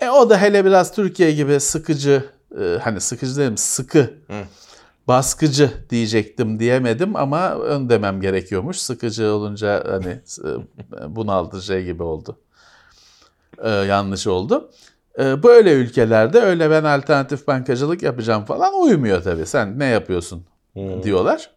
E 0.00 0.10
o 0.10 0.30
da 0.30 0.42
hele 0.42 0.64
biraz 0.64 0.94
Türkiye 0.94 1.32
gibi 1.32 1.60
sıkıcı, 1.60 2.24
hani 2.80 3.00
sıkıcı 3.00 3.36
dedim 3.36 3.56
sıkı, 3.56 4.10
baskıcı 5.08 5.70
diyecektim 5.90 6.58
diyemedim 6.58 7.16
ama 7.16 7.54
ön 7.54 7.88
demem 7.88 8.20
gerekiyormuş. 8.20 8.76
Sıkıcı 8.76 9.32
olunca 9.32 9.84
hani 9.92 10.20
e, 10.44 11.16
bunaltıcı 11.16 11.66
şey 11.66 11.84
gibi 11.84 12.02
oldu. 12.02 12.38
E, 13.58 13.70
yanlış 13.70 14.26
oldu. 14.26 14.70
E, 15.18 15.42
böyle 15.42 15.72
ülkelerde 15.72 16.40
öyle 16.40 16.70
ben 16.70 16.84
alternatif 16.84 17.46
bankacılık 17.46 18.02
yapacağım 18.02 18.44
falan 18.44 18.82
uymuyor 18.82 19.22
tabii. 19.22 19.46
Sen 19.46 19.78
ne 19.78 19.84
yapıyorsun 19.84 20.44
diyorlar. 21.02 21.50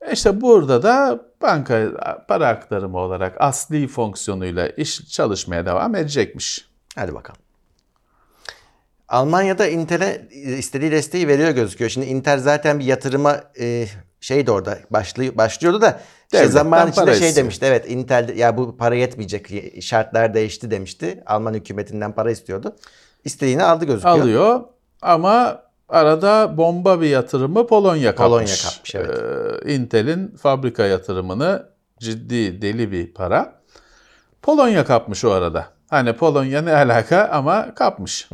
E 0.00 0.12
İşte 0.12 0.40
burada 0.40 0.82
da 0.82 1.20
banka 1.42 1.88
para 2.28 2.48
aktarımı 2.48 2.98
olarak 2.98 3.36
asli 3.40 3.88
fonksiyonuyla 3.88 4.68
iş 4.68 5.10
çalışmaya 5.10 5.66
devam 5.66 5.94
edecekmiş. 5.94 6.68
Hadi 6.96 7.14
bakalım. 7.14 7.40
Almanya'da 9.08 9.66
Intel'e 9.66 10.28
istediği 10.58 10.90
desteği 10.90 11.28
veriyor 11.28 11.50
gözüküyor. 11.50 11.90
Şimdi 11.90 12.06
Intel 12.06 12.38
zaten 12.38 12.78
bir 12.78 12.84
yatırıma 12.84 13.40
e, 13.60 13.86
şeydi 14.20 14.50
orada 14.50 14.78
başlıyor, 14.90 15.36
başlıyordu 15.36 15.80
da 15.80 16.00
işte 16.32 16.48
zaman 16.48 16.88
içinde 16.88 17.04
şey 17.04 17.28
istiyor. 17.28 17.34
demişti. 17.34 17.66
Evet 17.66 17.90
Intel 17.90 18.36
ya 18.36 18.56
bu 18.56 18.76
para 18.76 18.94
yetmeyecek 18.94 19.50
şartlar 19.82 20.34
değişti 20.34 20.70
demişti. 20.70 21.22
Alman 21.26 21.54
hükümetinden 21.54 22.12
para 22.12 22.30
istiyordu. 22.30 22.76
İstediğini 23.24 23.64
aldı 23.64 23.84
gözüküyor. 23.84 24.18
Alıyor 24.18 24.60
ama 25.02 25.62
arada 25.88 26.56
bomba 26.56 27.00
bir 27.00 27.08
yatırımı 27.08 27.66
Polonya 27.66 28.14
kapmış. 28.14 28.28
Polonya 28.28 28.56
kapmış, 28.70 28.94
evet. 28.94 29.18
Ee, 29.66 29.74
Intel'in 29.74 30.36
fabrika 30.36 30.86
yatırımını 30.86 31.68
ciddi 32.00 32.62
deli 32.62 32.92
bir 32.92 33.14
para. 33.14 33.60
Polonya 34.42 34.84
kapmış 34.84 35.24
o 35.24 35.30
arada. 35.30 35.66
Hani 35.90 36.12
Polonya 36.12 36.62
ne 36.62 36.74
alaka 36.74 37.28
ama 37.32 37.74
kapmış. 37.74 38.28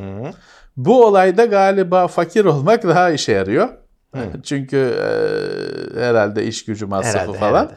Bu 0.77 1.07
olayda 1.07 1.45
galiba 1.45 2.09
fakir 2.09 2.45
olmak 2.45 2.83
daha 2.83 3.11
işe 3.11 3.33
yarıyor. 3.33 3.69
Çünkü 4.43 4.77
e, 4.77 6.01
herhalde 6.01 6.45
iş 6.47 6.65
gücü 6.65 6.87
masrafı 6.87 7.19
Herhalde, 7.19 7.39
falan. 7.39 7.65
herhalde. 7.67 7.75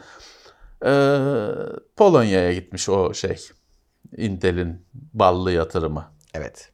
Ee, 0.85 0.89
Polonya'ya 1.95 2.53
gitmiş 2.53 2.89
o 2.89 3.13
şey. 3.13 3.47
Intel'in 4.17 4.85
ballı 5.13 5.51
yatırımı. 5.51 6.05
Evet. 6.33 6.69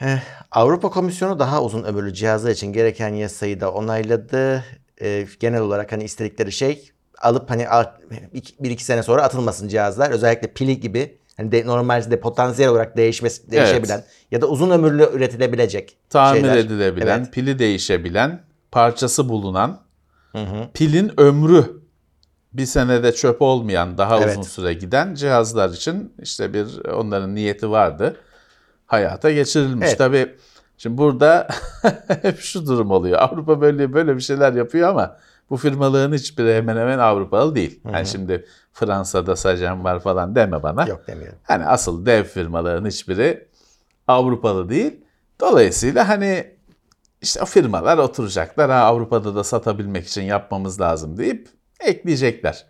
Eh, 0.00 0.18
Avrupa 0.50 0.90
Komisyonu 0.90 1.38
daha 1.38 1.62
uzun 1.62 1.84
ömürlü 1.84 2.14
cihazlar 2.14 2.50
için 2.50 2.72
gereken 2.72 3.14
yasayı 3.14 3.60
da 3.60 3.72
onayladı. 3.72 4.64
Eh, 5.00 5.26
genel 5.40 5.60
olarak 5.60 5.92
hani 5.92 6.04
istedikleri 6.04 6.52
şey 6.52 6.90
alıp 7.22 7.50
hani 7.50 7.66
bir 8.60 8.70
iki 8.70 8.84
sene 8.84 9.02
sonra 9.02 9.22
atılmasın 9.22 9.68
cihazlar. 9.68 10.10
Özellikle 10.10 10.52
pili 10.52 10.80
gibi 10.80 11.18
hani 11.36 11.52
de, 11.52 11.66
normalde 11.66 12.20
potansiyel 12.20 12.70
olarak 12.70 12.96
değişmesi, 12.96 13.50
değişebilen 13.50 14.04
ya 14.30 14.40
da 14.40 14.46
uzun 14.46 14.70
ömürlü 14.70 15.08
üretilebilecek 15.12 15.96
tamir 16.10 16.40
şeyler. 16.40 16.56
edilebilen, 16.56 17.18
Evet. 17.18 17.32
pili 17.32 17.58
değişebilen, 17.58 18.42
parçası 18.72 19.28
bulunan, 19.28 19.80
pilin 20.74 21.20
ömrü 21.20 21.80
bir 22.52 22.66
senede 22.66 23.12
çöp 23.12 23.42
olmayan, 23.42 23.98
daha 23.98 24.18
Evet. 24.18 24.30
uzun 24.30 24.42
süre 24.42 24.74
giden 24.74 25.14
cihazlar 25.14 25.70
için 25.70 26.12
işte 26.22 26.54
bir 26.54 26.86
onların 26.92 27.34
niyeti 27.34 27.70
vardı. 27.70 28.16
Hayata 28.86 29.30
geçirilmiş. 29.30 29.88
Evet. 29.88 29.98
Tabii 29.98 30.34
şimdi 30.78 30.98
burada 30.98 31.48
hep 32.22 32.38
şu 32.40 32.66
durum 32.66 32.90
oluyor. 32.90 33.18
Avrupa 33.18 33.60
böyle 33.60 33.92
böyle 33.92 34.16
bir 34.16 34.20
şeyler 34.20 34.52
yapıyor 34.52 34.88
ama 34.88 35.16
bu 35.50 35.56
firmaların 35.56 36.12
hiçbiri 36.16 36.54
hemen 36.54 36.76
hemen 36.76 36.98
Avrupalı 36.98 37.54
değil. 37.54 37.80
Yani 37.92 38.06
şimdi 38.06 38.46
Fransa'da 38.72 39.36
Sajen 39.36 39.84
var 39.84 40.00
falan 40.00 40.34
deme 40.34 40.62
bana. 40.62 40.86
Yok 40.86 41.06
demiyorum. 41.06 41.38
Hani 41.42 41.66
asıl 41.66 42.06
dev 42.06 42.24
firmaların 42.24 42.86
hiçbiri 42.86 43.48
Avrupalı 44.08 44.68
değil. 44.68 45.00
Dolayısıyla 45.40 46.08
hani 46.08 46.54
işte 47.22 47.44
firmalar 47.44 47.98
oturacaklar. 47.98 48.70
Ha, 48.70 48.76
Avrupa'da 48.76 49.34
da 49.34 49.44
satabilmek 49.44 50.06
için 50.06 50.22
yapmamız 50.22 50.80
lazım 50.80 51.16
deyip 51.16 51.48
ekleyecekler. 51.80 52.66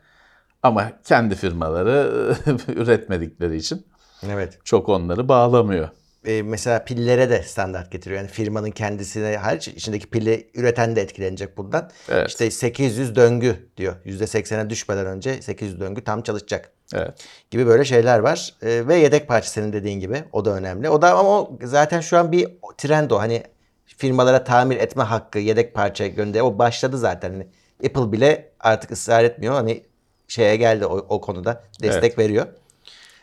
Ama 0.62 0.92
kendi 1.04 1.34
firmaları 1.34 2.10
üretmedikleri 2.68 3.56
için 3.56 3.86
Evet. 4.28 4.58
çok 4.64 4.88
onları 4.88 5.28
bağlamıyor. 5.28 5.88
E, 6.26 6.42
mesela 6.42 6.84
pillere 6.84 7.30
de 7.30 7.42
standart 7.42 7.92
getiriyor. 7.92 8.20
Yani 8.20 8.30
firmanın 8.30 8.70
kendisine 8.70 9.36
hariç 9.36 9.68
içindeki 9.68 10.06
pili 10.10 10.50
üreten 10.54 10.96
de 10.96 11.02
etkilenecek 11.02 11.56
bundan. 11.56 11.90
Evet. 12.08 12.28
İşte 12.28 12.50
800 12.50 13.16
döngü 13.16 13.68
diyor. 13.76 13.94
%80'e 14.06 14.70
düşmeden 14.70 15.06
önce 15.06 15.42
800 15.42 15.80
döngü 15.80 16.04
tam 16.04 16.22
çalışacak. 16.22 16.72
Evet. 16.94 17.14
gibi 17.50 17.66
böyle 17.66 17.84
şeyler 17.84 18.18
var. 18.18 18.54
Ee, 18.62 18.82
ve 18.88 18.96
yedek 18.96 19.28
parça 19.28 19.48
senin 19.48 19.72
dediğin 19.72 20.00
gibi 20.00 20.24
o 20.32 20.44
da 20.44 20.50
önemli. 20.50 20.88
O 20.90 21.02
da 21.02 21.18
ama 21.18 21.40
o 21.40 21.58
zaten 21.62 22.00
şu 22.00 22.18
an 22.18 22.32
bir 22.32 22.48
trend 22.78 23.10
o. 23.10 23.18
Hani 23.18 23.42
firmalara 23.86 24.44
tamir 24.44 24.76
etme 24.76 25.02
hakkı, 25.02 25.38
yedek 25.38 25.74
parça 25.74 26.06
gönder. 26.06 26.40
O 26.40 26.58
başladı 26.58 26.98
zaten. 26.98 27.30
Hani 27.30 27.46
Apple 27.86 28.12
bile 28.12 28.52
artık 28.60 28.90
ısrar 28.90 29.24
etmiyor. 29.24 29.54
Hani 29.54 29.82
şeye 30.28 30.56
geldi 30.56 30.86
o, 30.86 30.96
o 30.96 31.20
konuda 31.20 31.64
destek 31.82 32.04
Evet. 32.04 32.18
veriyor. 32.18 32.46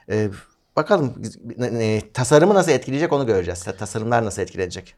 Ee, 0.10 0.30
bakalım 0.78 1.14
e, 1.60 2.02
tasarımı 2.14 2.54
nasıl 2.54 2.72
etkileyecek 2.72 3.14
onu 3.14 3.26
göreceğiz. 3.26 3.64
Tasarımlar 3.80 4.26
nasıl 4.26 4.42
etkilenecek? 4.42 4.96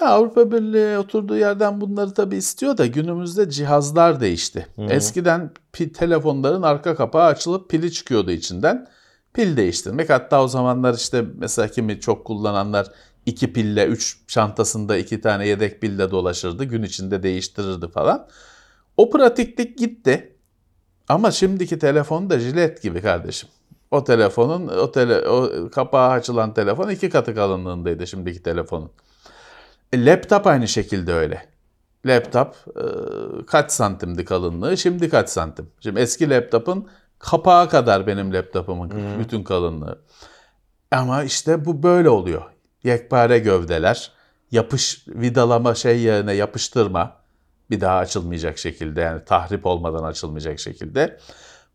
Ya 0.00 0.06
Avrupa 0.08 0.52
Birliği 0.52 0.98
oturduğu 0.98 1.36
yerden 1.36 1.80
bunları 1.80 2.14
tabii 2.14 2.36
istiyor 2.36 2.78
da 2.78 2.86
günümüzde 2.86 3.50
cihazlar 3.50 4.20
değişti. 4.20 4.66
Eskiden 4.90 5.50
pi- 5.72 5.92
telefonların 5.92 6.62
arka 6.62 6.94
kapağı 6.94 7.24
açılıp 7.26 7.70
pili 7.70 7.92
çıkıyordu 7.92 8.30
içinden. 8.30 8.86
Pil 9.34 9.56
değiştirmek 9.56 10.10
hatta 10.10 10.42
o 10.42 10.48
zamanlar 10.48 10.94
işte 10.94 11.24
mesela 11.38 11.68
kimi 11.68 12.00
çok 12.00 12.24
kullananlar 12.24 12.86
iki 13.26 13.52
pille, 13.52 13.86
üç 13.86 14.18
çantasında 14.28 14.96
iki 14.96 15.20
tane 15.20 15.46
yedek 15.48 15.80
pille 15.80 16.10
dolaşırdı. 16.10 16.64
Gün 16.64 16.82
içinde 16.82 17.22
değiştirirdi 17.22 17.88
falan. 17.88 18.28
O 18.96 19.10
pratiklik 19.10 19.78
gitti. 19.78 20.36
Ama 21.08 21.30
şimdiki 21.30 21.78
telefon 21.78 22.30
da 22.30 22.38
jilet 22.38 22.82
gibi 22.82 23.02
kardeşim. 23.02 23.48
O 23.92 24.04
telefonun, 24.04 24.68
o, 24.68 24.92
tele, 24.92 25.28
o 25.28 25.70
kapağı 25.70 26.10
açılan 26.10 26.54
telefon 26.54 26.88
iki 26.88 27.10
katı 27.10 27.34
kalınlığındaydı 27.34 28.06
şimdiki 28.06 28.42
telefonun. 28.42 28.90
E, 29.92 30.06
laptop 30.06 30.46
aynı 30.46 30.68
şekilde 30.68 31.12
öyle. 31.12 31.46
Laptop 32.06 32.54
e, 32.76 32.84
kaç 33.46 33.72
santimdi 33.72 34.24
kalınlığı, 34.24 34.76
şimdi 34.76 35.08
kaç 35.08 35.28
santim? 35.28 35.70
Şimdi 35.80 36.00
eski 36.00 36.30
laptopun 36.30 36.88
kapağı 37.18 37.68
kadar 37.68 38.06
benim 38.06 38.34
laptopumun 38.34 38.92
bütün 39.18 39.42
kalınlığı. 39.44 39.98
Ama 40.90 41.22
işte 41.22 41.64
bu 41.64 41.82
böyle 41.82 42.08
oluyor. 42.08 42.42
Yekpare 42.84 43.38
gövdeler, 43.38 44.12
yapış 44.50 45.04
vidalama 45.08 45.74
şey 45.74 46.00
yerine 46.00 46.32
yapıştırma 46.32 47.16
bir 47.70 47.80
daha 47.80 47.96
açılmayacak 47.96 48.58
şekilde 48.58 49.00
yani 49.00 49.24
tahrip 49.24 49.66
olmadan 49.66 50.04
açılmayacak 50.04 50.58
şekilde. 50.58 51.18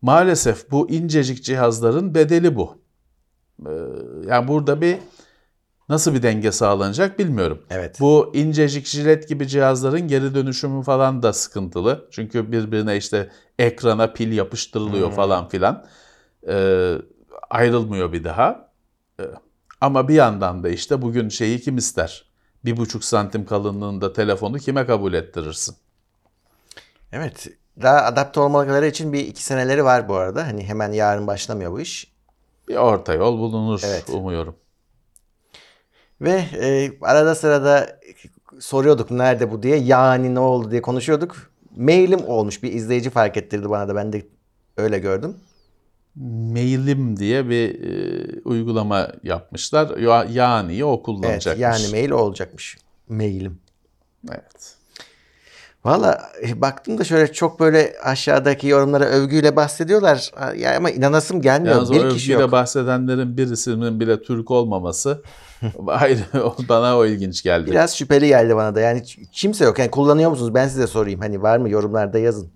Maalesef 0.02 0.70
bu 0.70 0.90
incecik 0.90 1.44
cihazların 1.44 2.14
bedeli 2.14 2.56
bu. 2.56 2.78
Ee, 3.66 3.70
yani 4.26 4.48
burada 4.48 4.80
bir 4.80 4.98
nasıl 5.88 6.14
bir 6.14 6.22
denge 6.22 6.52
sağlanacak 6.52 7.18
bilmiyorum. 7.18 7.62
Evet. 7.70 8.00
Bu 8.00 8.30
incecik 8.34 8.86
jilet 8.86 9.28
gibi 9.28 9.48
cihazların 9.48 10.08
geri 10.08 10.34
dönüşümü 10.34 10.82
falan 10.82 11.22
da 11.22 11.32
sıkıntılı. 11.32 12.08
Çünkü 12.10 12.52
birbirine 12.52 12.96
işte 12.96 13.30
ekrana 13.58 14.12
pil 14.12 14.32
yapıştırılıyor 14.32 15.12
falan 15.12 15.48
filan. 15.48 15.86
Ee, 16.48 16.94
ayrılmıyor 17.50 18.12
bir 18.12 18.24
daha. 18.24 18.70
Ee, 19.20 19.24
ama 19.80 20.08
bir 20.08 20.14
yandan 20.14 20.64
da 20.64 20.68
işte 20.68 21.02
bugün 21.02 21.28
şeyi 21.28 21.60
kim 21.60 21.76
ister? 21.76 22.24
Bir 22.64 22.76
buçuk 22.76 23.04
santim 23.04 23.46
kalınlığında 23.46 24.12
telefonu 24.12 24.58
kime 24.58 24.86
kabul 24.86 25.12
ettirirsin? 25.12 25.76
Evet. 27.12 27.48
Daha 27.82 28.02
adapte 28.02 28.40
olmaları 28.40 28.86
için 28.86 29.12
bir 29.12 29.20
iki 29.26 29.42
seneleri 29.44 29.84
var 29.84 30.08
bu 30.08 30.14
arada. 30.14 30.46
Hani 30.46 30.64
hemen 30.64 30.92
yarın 30.92 31.26
başlamıyor 31.26 31.72
bu 31.72 31.80
iş. 31.80 32.12
Bir 32.68 32.76
orta 32.76 33.14
yol 33.14 33.38
bulunur 33.38 33.80
Evet. 33.84 34.04
umuyorum. 34.10 34.56
Ve 36.20 36.32
e, 36.60 36.92
arada 37.02 37.34
sırada 37.34 38.00
soruyorduk 38.60 39.10
nerede 39.10 39.50
bu 39.50 39.62
diye. 39.62 39.76
Yani 39.76 40.34
ne 40.34 40.40
oldu 40.40 40.70
diye 40.70 40.82
konuşuyorduk. 40.82 41.36
Mailim 41.76 42.20
olmuş. 42.26 42.62
Bir 42.62 42.72
izleyici 42.72 43.10
fark 43.10 43.36
ettirdi 43.36 43.70
bana 43.70 43.88
da. 43.88 43.94
Ben 43.94 44.12
de 44.12 44.26
öyle 44.76 44.98
gördüm. 44.98 45.36
Mailim 46.52 47.16
diye 47.16 47.48
bir 47.48 47.82
e, 47.84 48.40
uygulama 48.44 49.08
yapmışlar. 49.22 49.96
Ya, 49.98 50.26
yani 50.30 50.84
o 50.84 50.94
Evet. 50.94 51.02
kullanacakmış. 51.04 51.62
Yani 51.62 51.88
mail 51.90 52.10
olacakmış. 52.10 52.78
Mailim. 53.08 53.58
Evet. 54.30 54.77
Valla 55.84 56.30
e, 56.42 56.60
baktım 56.60 56.98
da 56.98 57.04
şöyle 57.04 57.32
çok 57.32 57.60
böyle 57.60 57.94
aşağıdaki 58.02 58.68
yorumlara 58.68 59.04
övgüyle 59.04 59.56
bahsediyorlar. 59.56 60.30
Ya 60.56 60.76
ama 60.76 60.90
inanasım 60.90 61.40
gelmiyor. 61.40 61.74
Yalnız 61.74 61.90
o 61.90 61.94
bir 61.94 62.10
kişi 62.10 62.24
övgüyle 62.32 62.40
yok. 62.42 62.52
bahsedenlerin 62.52 63.36
birisinin 63.36 64.00
bile 64.00 64.22
Türk 64.22 64.50
olmaması 64.50 65.22
ayrı 65.86 66.42
o- 66.44 66.56
bana 66.68 66.98
o 66.98 67.06
ilginç 67.06 67.42
geldi. 67.42 67.70
Biraz 67.70 67.96
şüpheli 67.96 68.28
geldi 68.28 68.56
bana 68.56 68.74
da. 68.74 68.80
Yani 68.80 69.02
kimse 69.32 69.64
yok. 69.64 69.78
Yani 69.78 69.90
kullanıyor 69.90 70.30
musunuz? 70.30 70.54
Ben 70.54 70.68
size 70.68 70.86
sorayım. 70.86 71.20
Hani 71.20 71.42
var 71.42 71.58
mı? 71.58 71.70
Yorumlarda 71.70 72.18
yazın. 72.18 72.50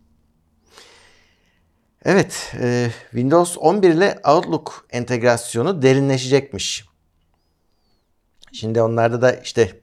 Evet. 2.04 2.52
e, 2.60 2.90
Windows 3.10 3.58
11 3.58 3.90
ile 3.90 4.18
Outlook 4.24 4.86
entegrasyonu 4.90 5.82
derinleşecekmiş. 5.82 6.84
Şimdi 8.52 8.82
onlarda 8.82 9.22
da 9.22 9.32
işte 9.32 9.80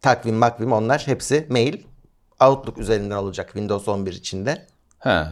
takvim, 0.00 0.34
makvim 0.34 0.72
onlar 0.72 1.02
hepsi 1.06 1.46
mail. 1.48 1.76
Outlook 2.40 2.78
üzerinden 2.78 3.16
olacak 3.16 3.46
Windows 3.46 3.88
11 3.88 4.12
içinde. 4.12 4.66
He. 4.98 5.24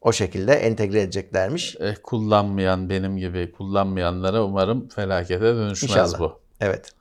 O 0.00 0.12
şekilde 0.12 0.52
entegre 0.52 1.00
edeceklermiş. 1.00 1.76
E, 1.80 1.94
kullanmayan 2.02 2.90
benim 2.90 3.16
gibi 3.16 3.52
kullanmayanlara 3.52 4.44
umarım 4.44 4.88
felakete 4.88 5.40
dönüşmez 5.40 5.90
İnşallah. 5.90 6.18
bu. 6.18 6.40
Evet. 6.60 6.92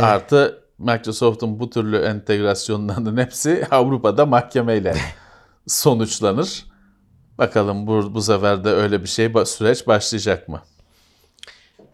Artı 0.00 0.62
Microsoft'un 0.78 1.60
bu 1.60 1.70
türlü 1.70 1.96
entegrasyonlarının 1.96 3.16
hepsi 3.16 3.66
Avrupa'da 3.70 4.26
mahkemeyle 4.26 4.96
sonuçlanır. 5.66 6.64
Bakalım 7.38 7.86
bu, 7.86 8.14
bu 8.14 8.22
sefer 8.22 8.64
de 8.64 8.68
öyle 8.68 9.02
bir 9.02 9.08
şey 9.08 9.32
süreç 9.46 9.86
başlayacak 9.86 10.48
mı? 10.48 10.62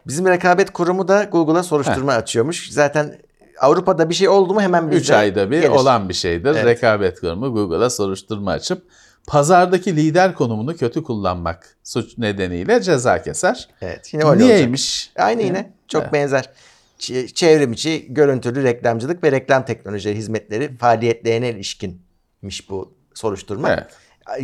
Bizim 0.06 0.26
rekabet 0.26 0.72
kurumu 0.72 1.08
da 1.08 1.24
Google'a 1.24 1.62
soruşturma 1.62 2.12
açıyormuş. 2.12 2.70
Zaten 2.70 3.18
Avrupa'da 3.62 4.10
bir 4.10 4.14
şey 4.14 4.28
oldu 4.28 4.54
mu 4.54 4.62
hemen 4.62 4.88
3 4.88 5.02
bizde 5.02 5.16
ayda 5.16 5.50
bir 5.50 5.60
gelir. 5.60 5.68
olan 5.68 6.08
bir 6.08 6.14
şeydir. 6.14 6.50
Evet. 6.50 6.64
Rekabet 6.64 7.20
kurumu 7.20 7.54
Google'a 7.54 7.90
soruşturma 7.90 8.50
açıp 8.50 8.82
pazardaki 9.26 9.96
lider 9.96 10.34
konumunu 10.34 10.76
kötü 10.76 11.02
kullanmak 11.02 11.76
suç 11.84 12.18
nedeniyle 12.18 12.82
ceza 12.82 13.22
keser. 13.22 13.68
Evet. 13.82 14.14
Yine 14.14 14.22
öyle 14.24 14.32
olacak. 14.32 14.48
Niyeymiş? 14.48 15.12
Aynı 15.16 15.42
yine. 15.42 15.72
Çok 15.88 16.12
benzer. 16.12 16.50
Ç- 16.98 17.34
çevrim 17.34 17.72
içi 17.72 18.14
görüntülü 18.14 18.62
reklamcılık 18.62 19.24
ve 19.24 19.32
reklam 19.32 19.64
teknolojileri 19.64 20.16
hizmetleri 20.16 20.76
faaliyetlerine 20.76 21.50
ilişkinmiş 21.50 22.70
bu 22.70 22.94
soruşturma. 23.14 23.70
Evet. 23.70 23.86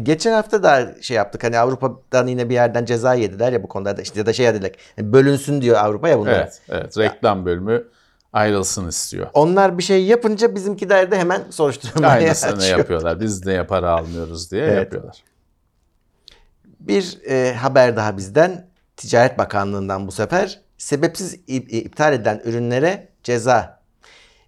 Geçen 0.03 0.33
hafta 0.33 0.63
da 0.63 0.95
şey 1.01 1.17
yaptık 1.17 1.45
hani 1.45 1.59
Avrupa'dan 1.59 2.27
yine 2.27 2.49
bir 2.49 2.55
yerden 2.55 2.85
ceza 2.85 3.15
yediler 3.15 3.53
ya 3.53 3.63
bu 3.63 3.69
konuda 3.69 3.97
da 3.97 4.03
işte 4.03 4.19
ya 4.19 4.27
da 4.27 4.33
şey 4.33 4.47
dediler 4.47 4.73
bölünsün 4.99 5.61
diyor 5.61 5.77
Avrupa 5.77 6.09
ya 6.09 6.19
bunlar. 6.19 6.35
Evet, 6.35 6.61
evet. 6.69 6.99
Reklam 6.99 7.47
bölümü 7.47 7.85
ayrılsın 8.33 8.89
istiyor. 8.89 9.27
Onlar 9.35 9.79
bir 9.79 9.83
şey 9.83 10.05
yapınca 10.05 10.55
bizimkiler 10.55 11.11
de 11.11 11.19
hemen 11.19 11.43
soruşturmaya 11.51 12.13
Aynısını 12.13 12.53
açıyor. 12.53 12.79
yapıyorlar. 12.79 13.21
Biz 13.21 13.47
de 13.47 13.67
para 13.67 13.91
almıyoruz 13.91 14.51
diye 14.51 14.63
Evet. 14.65 14.77
yapıyorlar. 14.79 15.23
Bir 16.81 17.19
e, 17.31 17.55
haber 17.55 17.97
daha 17.97 18.17
bizden. 18.17 18.69
Ticaret 18.97 19.39
Bakanlığı'ndan 19.39 20.07
bu 20.07 20.13
sefer. 20.13 20.61
Sebepsiz 20.79 21.35
ip- 21.35 21.69
iptal 21.71 22.13
edilen 22.13 22.41
ürünlere 22.45 23.09
ceza. 23.23 23.79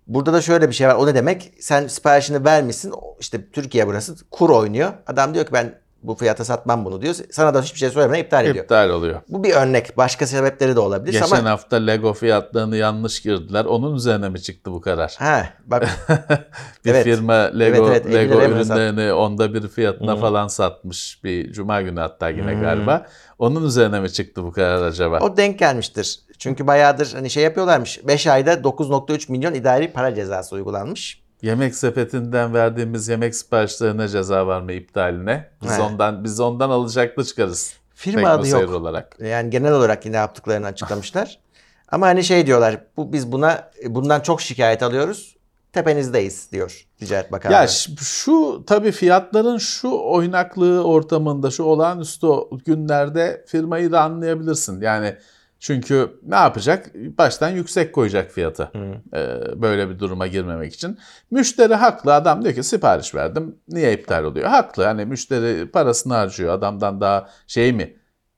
Burada 0.06 0.32
da 0.32 0.40
şöyle 0.42 0.68
bir 0.68 0.74
şey 0.74 0.88
var. 0.88 0.94
O 0.94 1.06
ne 1.06 1.14
demek? 1.14 1.52
Sen 1.60 1.86
siparişini 1.86 2.44
vermişsin. 2.44 2.92
İşte 3.20 3.50
Türkiye 3.50 3.86
burası. 3.86 4.16
Kur 4.30 4.50
oynuyor. 4.50 4.92
Adam 5.06 5.34
diyor 5.34 5.46
ki 5.46 5.52
ben 5.52 5.74
bu 6.02 6.14
fiyata 6.14 6.44
satmam 6.44 6.84
bunu 6.84 7.02
diyor. 7.02 7.14
Sana 7.30 7.54
da 7.54 7.62
hiçbir 7.62 7.78
şey 7.78 7.90
söylemeden 7.90 8.20
iptal 8.22 8.46
ediyor. 8.46 8.64
İptal 8.64 8.90
oluyor. 8.90 9.20
Bu 9.28 9.44
bir 9.44 9.52
örnek. 9.52 9.96
Başka 9.96 10.26
sebepleri 10.26 10.76
de 10.76 10.80
olabilir 10.80 11.12
Geçen 11.12 11.36
ama 11.36 11.50
hafta 11.50 11.76
Lego 11.76 12.12
fiyatlarını 12.12 12.76
yanlış 12.76 13.22
girdiler. 13.22 13.64
Onun 13.64 13.94
üzerine 13.94 14.28
mi 14.28 14.42
çıktı 14.42 14.72
bu 14.72 14.80
karar? 14.80 15.14
ha 15.18 15.46
bak 15.66 15.88
bir 16.84 16.90
Evet. 16.90 17.04
firma 17.04 17.34
Lego 17.34 17.88
Evet, 17.88 18.02
evet, 18.06 18.06
50 18.06 18.14
Lego 18.14 18.42
ürünlerini 18.42 19.12
onda 19.12 19.54
bir 19.54 19.68
fiyatına 19.68 20.16
falan 20.16 20.48
satmış 20.48 21.24
bir 21.24 21.52
cuma 21.52 21.82
günü 21.82 22.00
hatta 22.00 22.28
yine 22.28 22.54
galiba. 22.54 23.06
Onun 23.38 23.64
üzerine 23.64 24.00
mi 24.00 24.12
çıktı 24.12 24.44
bu 24.44 24.52
karar 24.52 24.82
acaba? 24.82 25.18
o 25.20 25.36
denk 25.36 25.58
gelmiştir. 25.58 26.20
Çünkü 26.38 26.66
bayağıdır 26.66 27.12
hani 27.14 27.30
şey 27.30 27.42
yapıyorlarmış. 27.44 28.00
5 28.06 28.26
ayda 28.26 28.52
9.3 28.52 29.32
milyon 29.32 29.54
idari 29.54 29.92
para 29.92 30.14
cezası 30.14 30.54
uygulanmış. 30.56 31.22
Yemek 31.42 31.74
sepetinden 31.74 32.54
verdiğimiz 32.54 33.08
yemek 33.08 33.34
siparişlerine 33.34 34.08
ceza 34.08 34.46
var 34.46 34.60
mı 34.60 34.72
iptaline? 34.72 35.50
Biz 35.62 35.78
He. 35.78 35.82
ondan 35.82 36.24
biz 36.24 36.40
ondan 36.40 36.70
alacaklı 36.70 37.24
çıkarız. 37.24 37.74
Firma 37.94 38.28
adı 38.28 38.48
yok. 38.48 38.70
olarak. 38.70 39.16
Yani 39.20 39.50
genel 39.50 39.72
olarak 39.72 40.06
yine 40.06 40.16
yaptıklarını 40.16 40.66
açıklamışlar. 40.66 41.38
Ama 41.88 42.06
hani 42.06 42.24
şey 42.24 42.46
diyorlar. 42.46 42.84
Bu 42.96 43.12
biz 43.12 43.32
buna 43.32 43.70
bundan 43.86 44.20
çok 44.20 44.40
şikayet 44.40 44.82
alıyoruz. 44.82 45.36
Tepenizdeyiz 45.72 46.52
diyor 46.52 46.86
Ticaret 46.98 47.32
Bakanlığı. 47.32 47.56
Ya 47.56 47.66
şu 48.00 48.64
tabii 48.66 48.92
fiyatların 48.92 49.58
şu 49.58 49.90
oynaklığı 49.90 50.84
ortamında, 50.84 51.50
şu 51.50 51.62
olağanüstü 51.62 52.26
günlerde 52.66 53.44
firmayı 53.46 53.92
da 53.92 54.02
anlayabilirsin. 54.02 54.80
Yani 54.80 55.16
çünkü 55.60 56.20
ne 56.22 56.34
yapacak? 56.34 56.94
Baştan 56.94 57.48
yüksek 57.48 57.94
koyacak 57.94 58.30
fiyatı. 58.30 58.70
Ee, 59.14 59.62
böyle 59.62 59.90
bir 59.90 59.98
duruma 59.98 60.26
girmemek 60.26 60.74
için. 60.74 60.98
Müşteri 61.30 61.74
haklı. 61.74 62.14
Adam 62.14 62.42
diyor 62.42 62.54
ki 62.54 62.62
sipariş 62.62 63.14
verdim. 63.14 63.56
Niye 63.68 63.92
iptal 63.92 64.24
oluyor? 64.24 64.48
Haklı. 64.48 64.84
Hani 64.84 65.04
müşteri 65.04 65.70
parasını 65.70 66.14
harcıyor. 66.14 66.54
Adamdan 66.54 67.00
daha 67.00 67.28
şey 67.46 67.72
mi? 67.72 67.96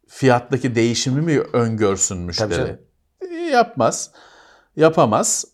Fiyattaki 0.09 0.75
değişimi 0.75 1.21
mi 1.21 1.41
öngörsün 1.53 2.19
müşteri? 2.19 2.51
Yapmaz. 3.53 4.11
Yapamaz. 4.77 5.45